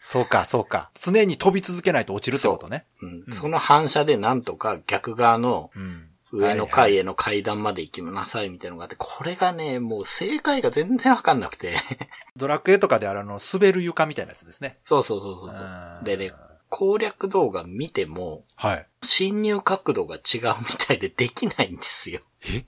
[0.00, 0.90] そうか、そうか。
[0.98, 2.86] 常に飛び続けないと落ちるってことね。
[3.02, 6.08] うん、その反射でなんとか逆側のうん。
[6.36, 11.76] 上の階への階段まで行きなさいみたいなのがあって、これがね、もう正解が全然わかんなくて。
[12.34, 14.78] ドラクエとかであるあの、滑る床みたいなやつですね。
[14.82, 15.66] そうそうそうそうそう
[15.98, 16.00] う。
[16.00, 16.32] んでね、
[16.76, 18.86] 攻略動画見ても、はい。
[19.00, 20.20] 侵入角度が違う
[20.68, 22.20] みたいでできないんですよ。
[22.52, 22.64] え？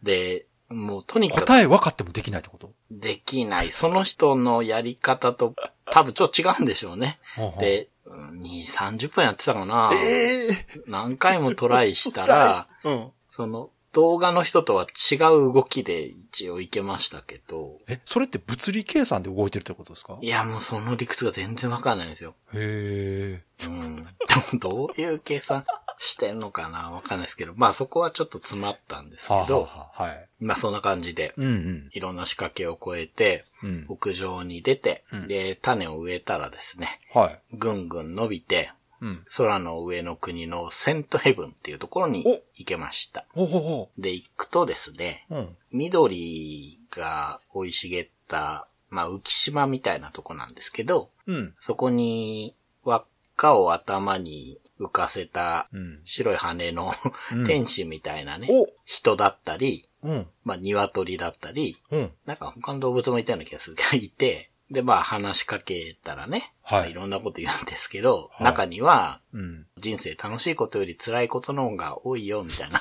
[0.00, 2.72] で、もうとにかく答え分かってもできないってこと？
[2.92, 3.72] できない。
[3.72, 7.18] その人のやり方と多分ちょっと違うんでしょうね。
[7.58, 9.90] で、うん2、30分やってたかな。
[9.92, 13.10] ええ何回もトライしたら、うん。
[13.28, 20.18] その動画の人とは違う動きで一応いけましたけど、え、それって物理計算で動いてるってことですか？
[20.20, 22.34] いやもうその理屈が全然わかんないんですよ。
[22.54, 23.66] へえ。
[23.66, 23.96] うん。
[24.02, 24.08] で
[24.52, 25.64] もどういう計算
[25.98, 30.28] してんのかなわかんないですけど、まあそこはちょっと詰まったんですけはあ、ど、はあはあ、はい。
[30.40, 31.90] まあそんな感じで、うんうん。
[31.92, 33.84] いろんな仕掛けを超えて、うん。
[33.88, 37.38] 屋上に出て、うんで、種を植えたらですね、はい。
[37.52, 38.72] ぐんぐん伸びて、
[39.02, 39.24] うん。
[39.36, 43.26] 空の上の国のセントヘブンっていうところにお行けました。
[43.34, 45.34] ほうほうほで、行くとですね、う。
[45.34, 45.56] うん。
[45.72, 51.54] 緑が生い茂った、まあ浮島みたいなとこなんですけど、うん。
[51.60, 53.04] そこに輪っ
[53.36, 56.00] かを頭に浮かせたうん。
[56.04, 56.92] 白い羽の
[57.32, 60.26] うん天使みたいなね、お人だったり、うん。
[60.44, 62.10] まあ鶏だったり、うん。
[62.24, 69.66] なんか他の動物もいたような気がするがいて、で、まあ話しかけたらね、はいまあいろんなこと言うんですけど、はい中には、うん。
[69.76, 72.80] 人生楽しいことより辛いことの方が多いよ、みたいな。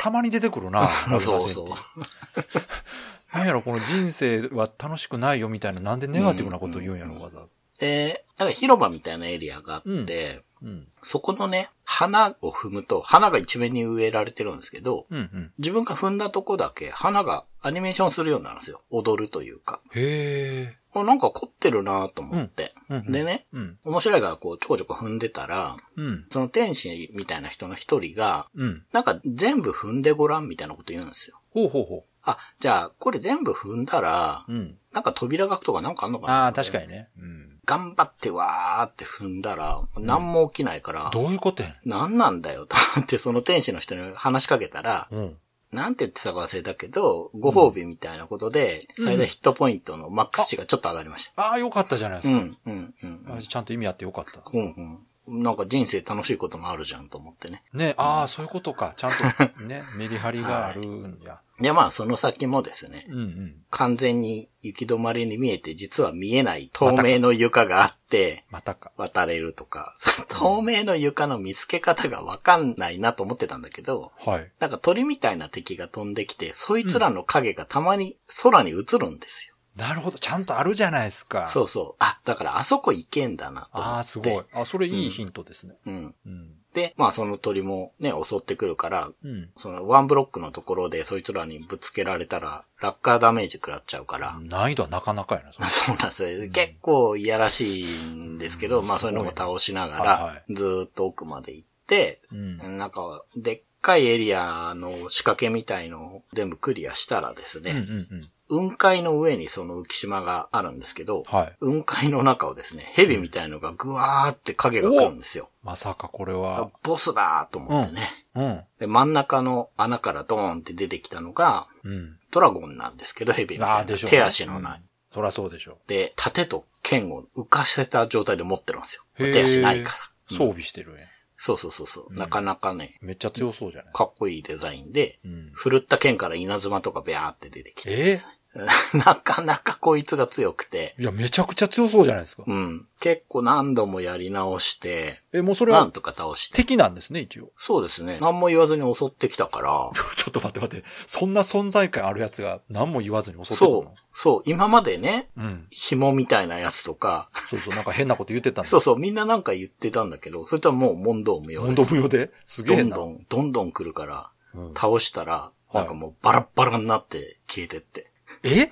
[0.00, 0.88] たまに出てくるな。
[1.20, 1.68] そうそう。
[3.36, 7.48] なんやろ、この人生は楽しくないよみたいな、なんでネガティブなことを言うんやろ、わざわざ。
[7.78, 10.88] で、なんか広場みたいなエリアがあって、うん。
[11.02, 15.52] そこのね、花を踏むと、花が一面に植えられてるんですけど、うんうん。
[15.58, 18.80] 自分が踏んだとこだけ花がアニメーションするようになるんですよ。
[18.90, 19.80] 踊るというか。
[19.94, 20.78] へえ。
[21.04, 22.74] なんか凝ってるなと思って。
[22.88, 23.78] うんうんでね、うん。
[23.84, 26.26] 面白いからこうちょこちょこ踏んでたら、うん。
[26.30, 28.84] その天使みたいな人の一人が、うん。
[28.92, 31.40] なんか全部踏んでごらんみたいなこと言うんですよ。
[31.50, 34.52] ほうほうほあ、じゃあこれ全部踏んだら、う。
[34.52, 34.78] うん。
[34.92, 36.44] なんか扉が開くとかなんかあんのかな？
[36.44, 37.08] ああ、確かにね。
[37.18, 37.58] うん。
[37.64, 45.14] 頑張ってわーって踏んだら、何も起きないから、どういうことやね何なんだよと思ってその天使の人に話しかけたら、ん。
[45.14, 45.36] うん。
[45.72, 51.42] なんて言ってたか忘れたけど、ご褒美みたいなことで、最大ヒットポイントのマックス値がちょっと上がりました。
[51.42, 52.36] ああ、よかったじゃないですか。
[52.36, 53.36] うん、うん、うん。
[53.38, 54.40] あちゃんと意味あってよかった。
[54.52, 55.42] うん、うん。
[55.42, 57.62] なんか人生楽しいこともあるじゃんと思ってね。
[57.72, 58.94] ね、ああ、そういうことか。
[58.96, 61.40] ちゃんと、ね、メリハリがあるんや。
[61.60, 63.54] で、まあその先もですね、うんうん。
[63.70, 68.92] 完全に行き止まりに見えて、実は見えない透明の床があって、またか。
[68.96, 69.94] 渡れるとか、
[70.28, 74.52] 透明の床の見つけ方がわかんないなと思ってたんだけど、はい。
[74.60, 79.54] なんか鳥みたいな敵が飛んできて、そいつらの影がたまに空に映るんですよ。
[79.76, 80.18] なるほど。
[80.18, 81.48] ちゃんとあるじゃないですか。
[81.48, 81.94] そうそう。
[81.98, 83.96] あ、だからあそこ行けんだなと思って。
[83.96, 84.44] ああ、すごい。
[84.52, 85.74] あ、それいいヒントですね。
[85.86, 86.14] うん。
[86.26, 86.48] うん。
[86.48, 86.56] で、
[86.96, 89.50] まあその鳥もね、襲ってくるから、うん。
[89.56, 94.38] そのワンブロックのところでそいつらにぶつけられたら、落下ダメージ食らっちゃうから。
[94.42, 96.50] 難易度はなかなかやな、それ そうなんですよ。
[96.50, 102.78] 結構いやらしいんですけど、うんまあそういうのも倒しながら、ずーっと奥まで行って、うん。
[102.78, 108.30] なんか、でっかいエリアの仕掛けみたいのを全部クリアしたらですうんうんね、うん。
[108.48, 111.56] 雲海の上にその浮島があるんですけど、はい。
[111.60, 115.50] 雲海の中をですね、蛇みたいのがぐわーって影が来るんですよ。
[115.62, 116.70] まさかこれは。
[116.82, 118.26] ボスだーと思ってね。
[118.34, 118.60] うん。
[118.78, 122.18] で、真ん中の穴からドーンって出てきたのが、うん。
[122.30, 123.92] ドラゴンなんですけど、蛇みたいな。
[123.92, 123.98] ね。
[123.98, 124.78] 手足のない。
[124.78, 124.86] うん。
[125.12, 129.02] そらそうでしょで、盾と剣を浮かせた状態で持ってるんですよ。
[129.16, 129.96] 手足ないか
[130.28, 130.36] ら。
[130.36, 131.06] 装備してるんや。
[131.38, 132.06] そうそうそうそう。
[132.10, 135.50] うんなかなかね、めっちゃ強そうじゃないかっこいいデザインで、うん。
[135.52, 137.90] 振るった剣から稲妻とかビャーって出てきて。
[137.90, 138.20] え
[138.94, 142.44] なかなかこいつが強くて、えいや、めちゃくちゃ強そうじゃないですか。
[142.46, 142.86] うん。
[143.00, 146.56] 結構何度もやり直して、え、もうそれはなんとか倒して。
[146.56, 147.50] 敵なんですね、一応。
[147.58, 148.18] そうですね。
[148.20, 150.86] 何も言わずに襲ってきたから、 ちょっと待って待って。
[151.06, 153.82] そんな存在感あるやつが何も言わずに襲ってくるの？
[153.82, 155.66] そう、そう、今までね、うん。
[155.70, 158.70] 紐みたいなやつとか、そうそう、なんか変なこと言ってたんだ。
[158.70, 161.88] そうそう、みんななんか言ってたんだけど、それとはもう問答無用問です。
[161.90, 162.30] 答無用で？
[162.46, 162.96] すげえな。
[162.96, 168.10] どんどん、どんどん来るから、うん倒したら、はいなんかもうバラッバラになって消えてって。
[168.46, 168.70] え？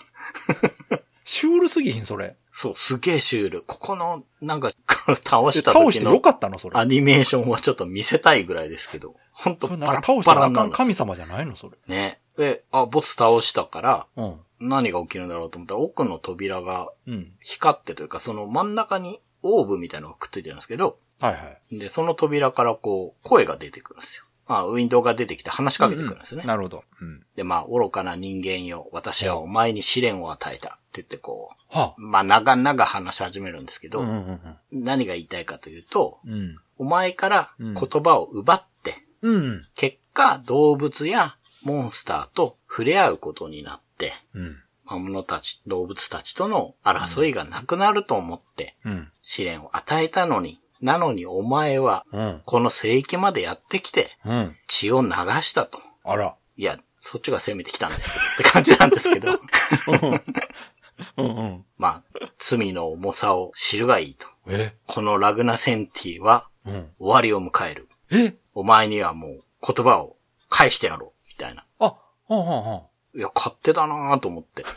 [1.24, 2.36] シュールすぎひん、それ。
[2.52, 3.62] そう、すげえシュール。
[3.62, 4.70] ここの、なんか、
[5.24, 6.78] 倒えした倒してよ時のかったの、それ。
[6.78, 11.76] アニメーションをちょっと見せたいぐらいですけど、ほんとバラなんか倒したら神様じゃないの、それ。
[11.86, 12.20] ね。
[12.36, 14.40] で、あ、ボス倒したから、うん。
[14.60, 17.32] 何が起きるんだろうと思ったら、奥の扉がうん。
[17.40, 21.38] 光ってというか、その真ん中にオーブみたいなのがくっついてるんですけど、はいは
[21.70, 21.78] い。
[21.78, 24.24] で、その扉からこう、声が出てくるんですよ。
[24.46, 26.44] あ、ウィンドウが出てきて話しかけてくるんですね。
[26.44, 26.84] なるほど。
[27.00, 27.24] うん。
[27.36, 28.88] で、まあ、愚かな人間よ。
[28.92, 30.78] 私はお前に試練を与えた。
[30.96, 33.90] 言ってこはう、まあ、長々話し始めるんですけあ。
[33.90, 36.32] ど、うんうん何が言いたいかというと、うん。
[36.32, 36.56] うん。
[36.78, 39.66] お前からうん言葉を奪って、うん。
[39.74, 44.56] 結果動物やモンスターと触れ合うことになって、うん。
[44.84, 49.10] 魔物たち、動物たちとの争いがなくなると思ってうん。
[49.22, 52.42] 試練を与えたのに、なのにお前はうん。
[52.44, 54.56] この聖域までやってきてうん。
[54.66, 55.08] 血を流
[55.40, 55.80] したと。
[56.04, 56.36] あら。
[56.58, 59.32] いや、そっちが攻めてきたんですけどって感じなんですけど。
[61.16, 61.64] うんうん。
[61.78, 62.02] まあ、
[62.38, 64.26] 罪の重さを知るがいいと。
[64.46, 64.76] え？
[64.86, 66.92] このラグナセンティはうん。
[66.98, 67.88] 終わりを迎える。
[68.10, 68.34] え？
[68.52, 70.16] お前にはもう言葉を
[70.50, 71.28] 返してやろう。
[71.28, 71.64] みたいな。
[71.78, 71.94] あ、
[72.28, 72.74] はんはんは
[73.14, 73.18] ん。
[73.18, 74.64] いや、勝手だなぁと思って。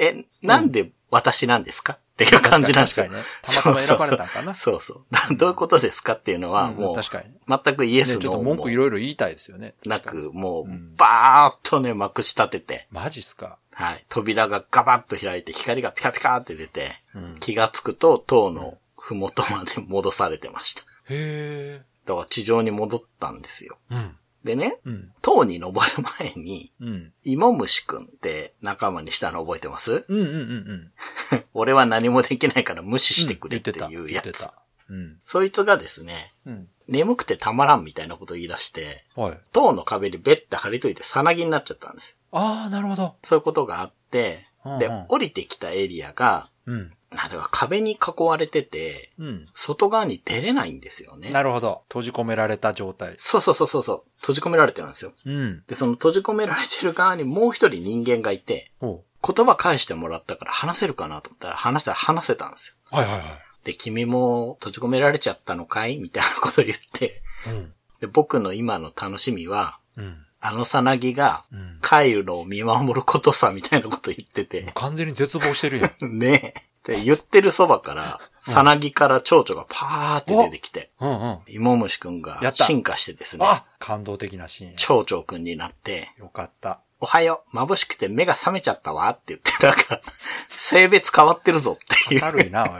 [0.00, 1.94] え、なんで私なんですか？
[1.94, 3.08] っていう感じなんですよ。
[3.08, 3.18] ね。
[3.42, 4.54] たまたま選ばれたんかな。
[4.54, 5.36] そうそうそう。
[5.36, 7.02] どういうことですかっていうのは、うんもう。
[7.02, 9.74] 全くイエね、ちょっとスのも文句いろいろ言いたいですよね。
[9.86, 10.00] な。
[10.00, 13.58] く、もううん、バーっとね、まくし立てて、マジっすか？
[13.72, 14.04] はい。
[14.08, 17.36] 扉がガバッと開いて、光がピカピカって出て、うん。
[17.40, 20.82] 気がつくと、塔のふもとまで戻されてました。
[21.08, 23.78] へだから地上に戻ったんですよ。
[23.90, 23.94] え。
[23.94, 24.16] うん。
[24.44, 25.12] でね、うん。
[25.20, 27.12] 塔に登る前に、うん。
[27.24, 30.06] イモムシくんって仲間にしたの覚えてます？
[30.08, 31.44] うんうんうんうん。
[31.52, 34.48] 俺は何もできないから無視してくれって言いうやつ。
[34.88, 35.18] うん。
[35.24, 36.68] そいつがですね、うん。
[36.88, 39.38] 眠くてたまらんみたいなことを言い出して、はい。
[39.52, 42.16] 塔の壁にベッて張り付いてさなぎになっちゃったんですよ。
[42.32, 43.16] ああ、なるほど。
[43.22, 44.46] そういうことがあって、
[44.78, 46.92] でうんうん、降りてきたエリアが、うん。
[47.14, 49.46] なんだか壁に囲われてて、うん。
[49.54, 51.30] 外側に出れないんですよね。
[51.30, 51.82] なるほど。
[51.88, 53.14] 閉じ込められた状態。
[53.16, 54.02] そうそうそうそうそう。
[54.20, 55.12] 閉じ込められてるんですよ。
[55.24, 55.62] うん。
[55.66, 62.74] で、その閉じ込められてる側にもう一人人間がいて、ほ言葉返してもらったから話せるかなと思ったら話したら話せたんですよ。
[62.92, 62.96] う。
[62.96, 63.26] はいはいはい。
[63.64, 65.98] で、君も閉じ込められちゃったのかい？
[65.98, 67.72] みたいなことを言って、うん。
[68.00, 70.24] で、僕の今の楽しみは、うん。
[70.42, 71.78] あのさなぎがうん。
[71.82, 76.16] 帰るのを見守ることさ、みたいなこと言ってて、完全に絶望してるやん。
[76.18, 76.69] ねえ。
[76.84, 81.38] で、言ってるそばから、さなぎから蝶々がパーって出てきて、うんうん。
[81.46, 84.76] 芋虫くんが進化してですね、あ感動的なシーンや。
[84.76, 86.80] 蝶々くんになって、よかった。
[87.00, 90.00] おはよう、眩しくて目が覚めちゃったわって言って、なんか、
[90.48, 92.22] 性別変わってるぞっていう。
[92.22, 92.70] 明るいな、おい。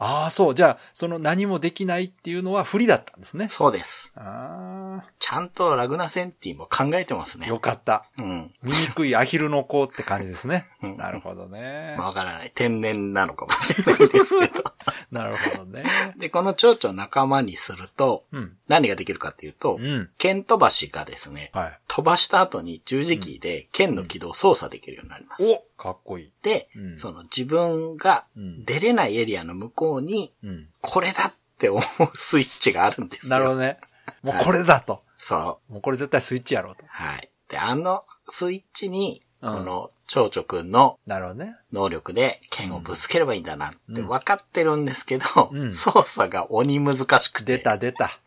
[0.00, 0.54] ああ、そう。
[0.54, 3.48] じゃあ、その何もできないっていうのは不利だったんですね。
[3.48, 4.10] そうです。
[4.16, 7.48] あちゃんとラグナセンティも考えてますあ、ね。
[7.48, 8.06] よかった。
[8.18, 8.54] うん。
[8.62, 10.64] 醜いアヒルの子って感じですね。
[10.82, 11.96] うんなるほどね。
[11.98, 12.52] わからない。
[12.54, 14.74] 天然なのかもしれないですけど。
[15.12, 15.84] なるほどね。
[16.16, 18.56] で、この蝶々仲間にすると、うん。
[18.68, 20.10] 何ができるかっていうと、うん。
[20.16, 21.78] 剣飛ばしがですね、はい。
[21.88, 25.44] 飛ばした後に十字キーで剣の軌道を操作できるようになります。
[25.44, 26.32] おかっこいい。
[26.42, 28.64] で、うんその自分がうん。
[28.66, 30.68] 出れないエリアの向こうに、うん。
[30.82, 31.82] これだって思う
[32.16, 33.30] スイッチがあるんですよ。
[33.30, 33.78] なるほどね。
[34.22, 35.02] もうこれだと。
[35.16, 35.72] そう。
[35.72, 36.84] もうこれ絶対スイッチやろうと。
[36.86, 37.30] はい。
[37.48, 41.56] で、あのスイッチに、うんこの蝶々くんのなるほどね。
[41.72, 47.56] 能力で剣をぶつければいいんだなってうん分かってるんですけど、うん操作が鬼難しくて。
[47.56, 48.20] 出た出た。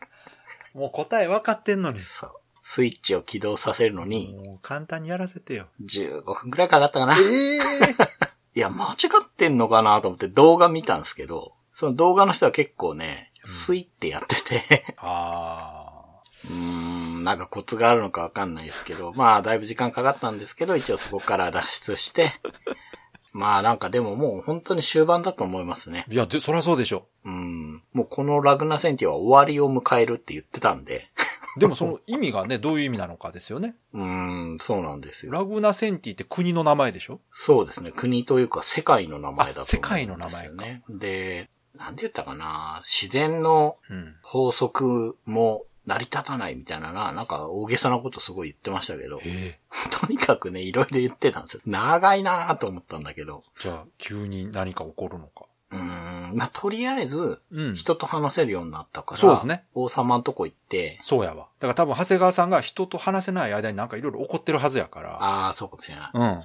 [0.74, 2.00] もう答え分かってんのに。
[2.00, 2.32] そう。
[2.66, 5.66] スイッチを起動させるのに、もう簡単にやらせてよ。
[5.84, 7.14] 15分くらいかかったかな。
[7.14, 7.18] え
[8.56, 22.40] いや、間違ってんのかなと思って動画見たんですけど、その動画の人は結構ね、スイってやってて、あ うーん、なんかコツがあるのかわかんないですけど、まあ、だいぶ時間かかったんですけど、一応そこから脱出して、
[23.34, 26.06] まあなんかでももう本当に終盤だと思いますね。
[26.08, 26.14] あ。
[26.14, 27.08] いや、で、そりゃそうでしょ。
[27.26, 27.82] うん。
[27.92, 31.10] もうこのラグナセンティは終わりを迎えるって言ってたんで、
[31.56, 33.76] でもその意味がね、どういう意味なのかですよね。
[33.92, 35.32] うーん、そうなんですよ。
[35.32, 37.20] ラグナセンティって国の名前でしょ？
[37.30, 37.92] そうですね。
[37.92, 39.62] 国というか世界の名前だとね。
[39.62, 42.82] あ世界の名前かで、なんで言ったかな？
[42.84, 44.14] 自然のうん。
[44.22, 51.60] 法則も成り立たないみたいなな、なんか大げさなことすごい言ってましたけど、ええとにかくね、いろいろ言ってたんですよ。
[51.66, 55.44] 長いなぁと思ったんだけど、じゃあ、急に何か起こるのか。
[55.70, 57.74] うーん、まあ、とりあえず、うん。
[57.74, 59.64] 人と話せるようになったから、そうですね。
[59.74, 61.48] 王様のとこ行って、そうやわ。
[61.66, 65.16] だから多分、長谷川さんが人と話せない間になんかいろいろ起こってるはずやから。
[65.22, 66.10] ああ、そうかもしれない。
[66.12, 66.26] うん。
[66.26, 66.44] うん。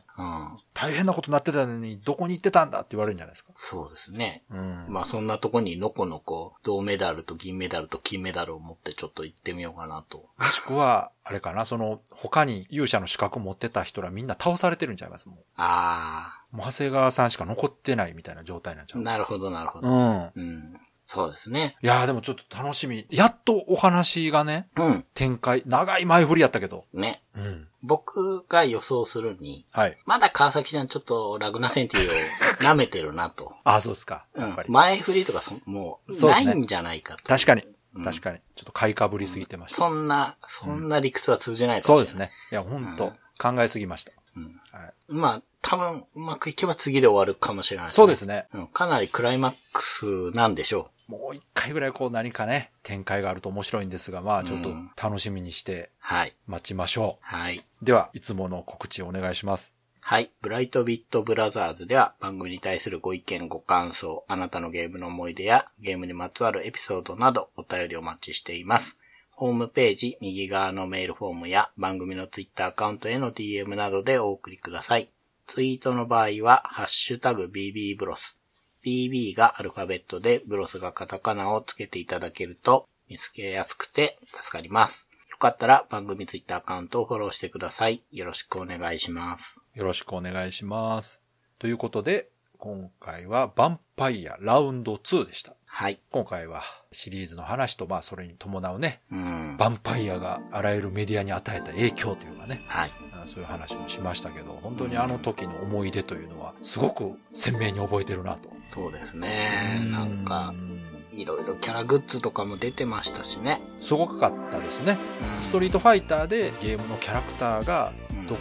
[0.74, 3.52] 大変なことになってたのに、どこに行ってたんだって言われるんじゃないですか。
[3.58, 4.44] そうですね。
[4.50, 4.86] うん。
[4.88, 10.30] まあそんなとこにのこのこ銅メダルと銀メダルと金メダルを持ってちょっと行ってみようかなと。
[10.38, 16.58] もしくは、あれかな、その、他に勇者の資格持ってた人らみんな倒されてるんちゃいますもあう。
[16.58, 19.04] もう長谷川さんしか残ってないみたいな状態なんちゃあ、う？
[19.04, 19.88] なるほどなるほど。
[19.88, 20.32] うん。
[20.36, 20.80] うん。
[21.12, 21.76] そうですね。
[21.82, 23.08] いやーでもちょっと楽しみ。
[23.10, 25.06] やっとお話がね、うん。
[25.16, 26.86] 展開、長い前振りやったけど。
[26.94, 27.24] ね。
[27.36, 27.68] うん。
[27.82, 29.98] 僕が予想するに、はい。
[30.06, 32.14] まだ川崎ちゃんちょっとラグナセンティを
[32.62, 33.54] 舐めてるなと。
[33.64, 34.28] あ、そうですか。
[34.36, 34.62] うんやっぱ。
[34.62, 34.70] り。
[34.70, 37.24] 前振りとかそもう、そうですねないんじゃないかと。
[37.24, 37.64] 確かに。
[37.96, 38.38] うん確かに。
[38.56, 39.78] ちょっと買いかぶりすぎてました。
[39.78, 42.18] そんな、そんな理屈は通じないかもしれない。
[42.18, 42.32] そうですね。
[42.52, 43.14] いや、本当
[43.54, 44.12] 考えすぎました。
[44.36, 44.94] うんはい。
[45.08, 47.92] まあ、多分、うまくいけば次で終わるかもしれない。
[47.92, 48.48] そうですね。
[48.54, 48.68] うん。
[48.68, 55.90] かなりクライマックスなんでしょもう一回ぐらいこう何かね、展開があると面白いんですが、まあちょっとうん楽しみにしてう。
[55.98, 56.36] はい。
[56.46, 57.58] 待ちましょはい。
[57.82, 57.86] う。
[57.86, 59.74] では、いつもの告知をお願いします。
[60.02, 60.30] はい。
[60.42, 68.96] ブライトビットブラザーズでは番組に対するご意見、ご感想、あなたのゲームの思い出やゲームにまつわるエピソードなどお便りお待ちしています。
[69.32, 75.10] ホームページ右側のメールフォームや番組のツイッターアカウントへの DM などでお送りください。
[75.48, 78.39] ツイートの場合は、ハッシュタグ BB ブロス。
[78.86, 85.10] BB がアルファベットでブロスがカタカナをつけていただけると見つけやすくて助かります。
[85.30, 88.04] よかったら番組ツイッターアカウントをフォローしてください。
[88.12, 89.62] よろしくお願いします。
[89.74, 91.22] よろしくお願いします。
[91.60, 95.56] ということで、今回はヴァンパイアラウンド2でした。
[95.72, 96.00] はい。
[96.12, 99.56] 今回はシリーズの話と、まあそれに伴うね、うん。
[99.56, 102.92] ヴァンパイアがあらゆるメディアに与えた影響というかね、はい。
[103.14, 108.50] あそういう話もしましたけど、本当にあの時の思い出というのは、すごく鮮明に覚えてるなと。
[108.66, 109.82] そうですね。
[109.86, 110.80] なんかう、ん
[111.12, 113.62] いろいろキャラグッズとかも出てましたしね。
[113.80, 114.98] すごかったですね。
[115.38, 118.40] うんストリートファイターでゲームのキャラクターがうん独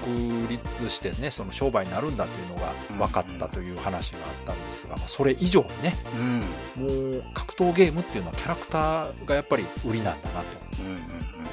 [0.49, 2.73] 立してね、その商売になるんだというのが
[3.07, 6.41] 分かったという話があったんですが、まあそれ以上にね、うん。
[6.85, 10.69] もう格闘ゲームっていうのはキャラクターがやっぱり売りなんだなと。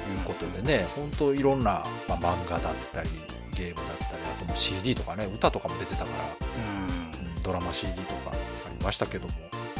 [0.06, 3.10] いうことでね、本当いろんな、まあ、漫画だったり、
[3.56, 6.24] ゲームだったり、あともう CD とかね、歌とかも出てたから、
[6.70, 6.88] うん。
[6.90, 6.96] うん
[7.46, 9.30] ドラマ CD とかありましたけども、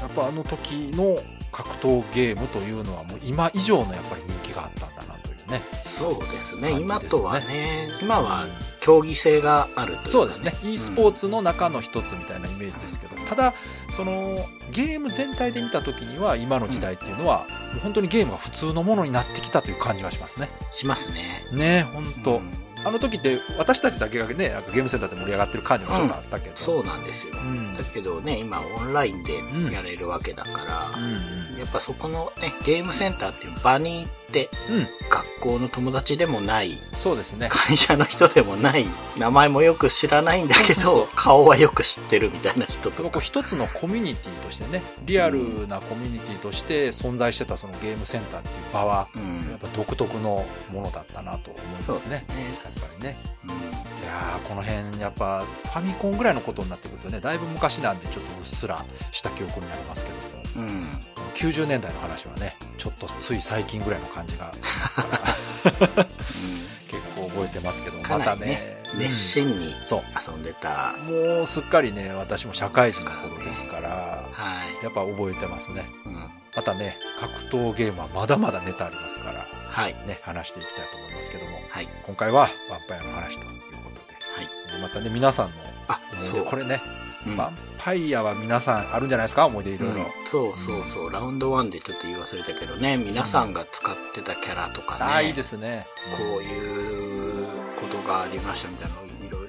[0.00, 1.18] やっぱあの時の
[1.50, 5.62] 格闘ゲームというのはもう今以上のやっぱり人気があったんだなというね。
[5.98, 6.72] そうですね。
[6.74, 8.46] ね今とはね、今は
[8.80, 10.52] 競技性があるというか、そうですね。
[10.62, 13.54] e スポーツの中の一つみたいなイメージですけど、ただ、
[13.96, 14.36] その
[14.72, 20.48] ゲーム全体で見た時には今の時代っていうのは、もう本当にゲームが普通のものになってきたという感じがしますね。
[20.72, 21.44] しますね。
[21.52, 22.50] ね本当、うん
[22.86, 26.56] あの時って私たちだけがね、なんかゲームセンターで盛り上がってる感じもちょっとあったけど。
[26.56, 27.34] そうなんですよ。
[27.34, 27.76] うん。
[27.76, 29.32] だけどね、今オンラインで
[29.72, 34.76] やれるわけだから、うんやっぱそこのね、ゲームセンターっていう場に行って、うん。
[34.76, 34.86] うん。
[35.10, 37.48] 学校の友達でもない、そうですね。
[37.50, 38.86] 会社の人でもない、
[39.18, 43.20] 名前もよく知らないんだけど、顔はよく知ってるみたいな人そとか。
[43.20, 52.10] 一つのコミュニティとしてね、リアルなコミュニティとして存在してたそのゲームセンターっていう場は、うんやっぱ独特のものだったなと思いますね。
[52.10, 52.24] ね。
[52.64, 53.16] やっぱりね。
[53.44, 60.10] うんいやーこの辺やっぱファミコンぐらいのことになってくるとねだいぶ昔なんでちょっとうっすらした記憶になりますけ
[60.56, 60.86] どもうん。
[61.34, 70.94] 90年代の話はねちょっとつい最近ぐらいの感じがしますから結構覚えてますけどかまたね熱心に遊んでた。
[71.08, 73.88] もうすっかりね私も社会人の頃ですから
[74.32, 74.84] はい。
[74.84, 76.30] やっぱ覚えてますねうん。
[76.56, 79.94] またね格闘ゲームはまだまだネタありますからはい。
[80.06, 81.88] ね話していきたいと思いますけどもはい。
[82.06, 83.48] 今回はヴァンパイアの話という
[83.84, 84.42] ことでは
[84.78, 84.82] い。
[84.82, 85.52] またね皆さんの
[85.88, 86.44] あ、思いそう。
[86.44, 86.80] 出これね
[87.26, 87.36] うん
[87.78, 89.46] パイアは皆さんあるんじゃないですか？
[89.46, 89.96] 思い出いろいろ。
[89.96, 95.86] うんそうそうそう、ラウンド1でちょっと言い忘れたけどね、皆さんが使ってたキャラとかね、ああ、いいですね。
[96.18, 97.46] こういう
[97.80, 98.94] ことがありましたみたいな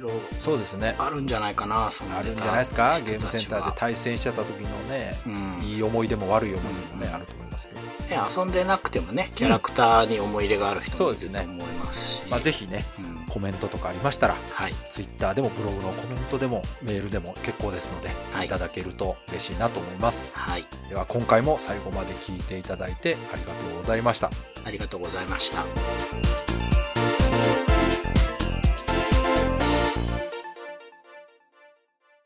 [0.07, 0.95] ろそうですね。
[0.97, 2.99] あるんじゃないかな、そあるんじゃないですか？
[3.01, 7.81] ゲームセンターで対戦してた時のね、うん、いい思い出も悪い思い出もね、うんあると思いますけど。
[7.81, 12.21] ね、遊んでなくてもね、キャラクターに思い入れがある人もいるとそうですね思いますし。
[12.29, 14.73] まあぜひね、うんコメントとかありましたら、はい。
[14.89, 20.31] ツイッターでもブログのコメントでもメールでも結構ですので、はいい、ただけると嬉しいなと思います。
[20.33, 20.65] はい。
[20.89, 24.31] では今回も最後まで聞いていただいてありがとうございました。
[24.65, 26.66] ありがとうございました。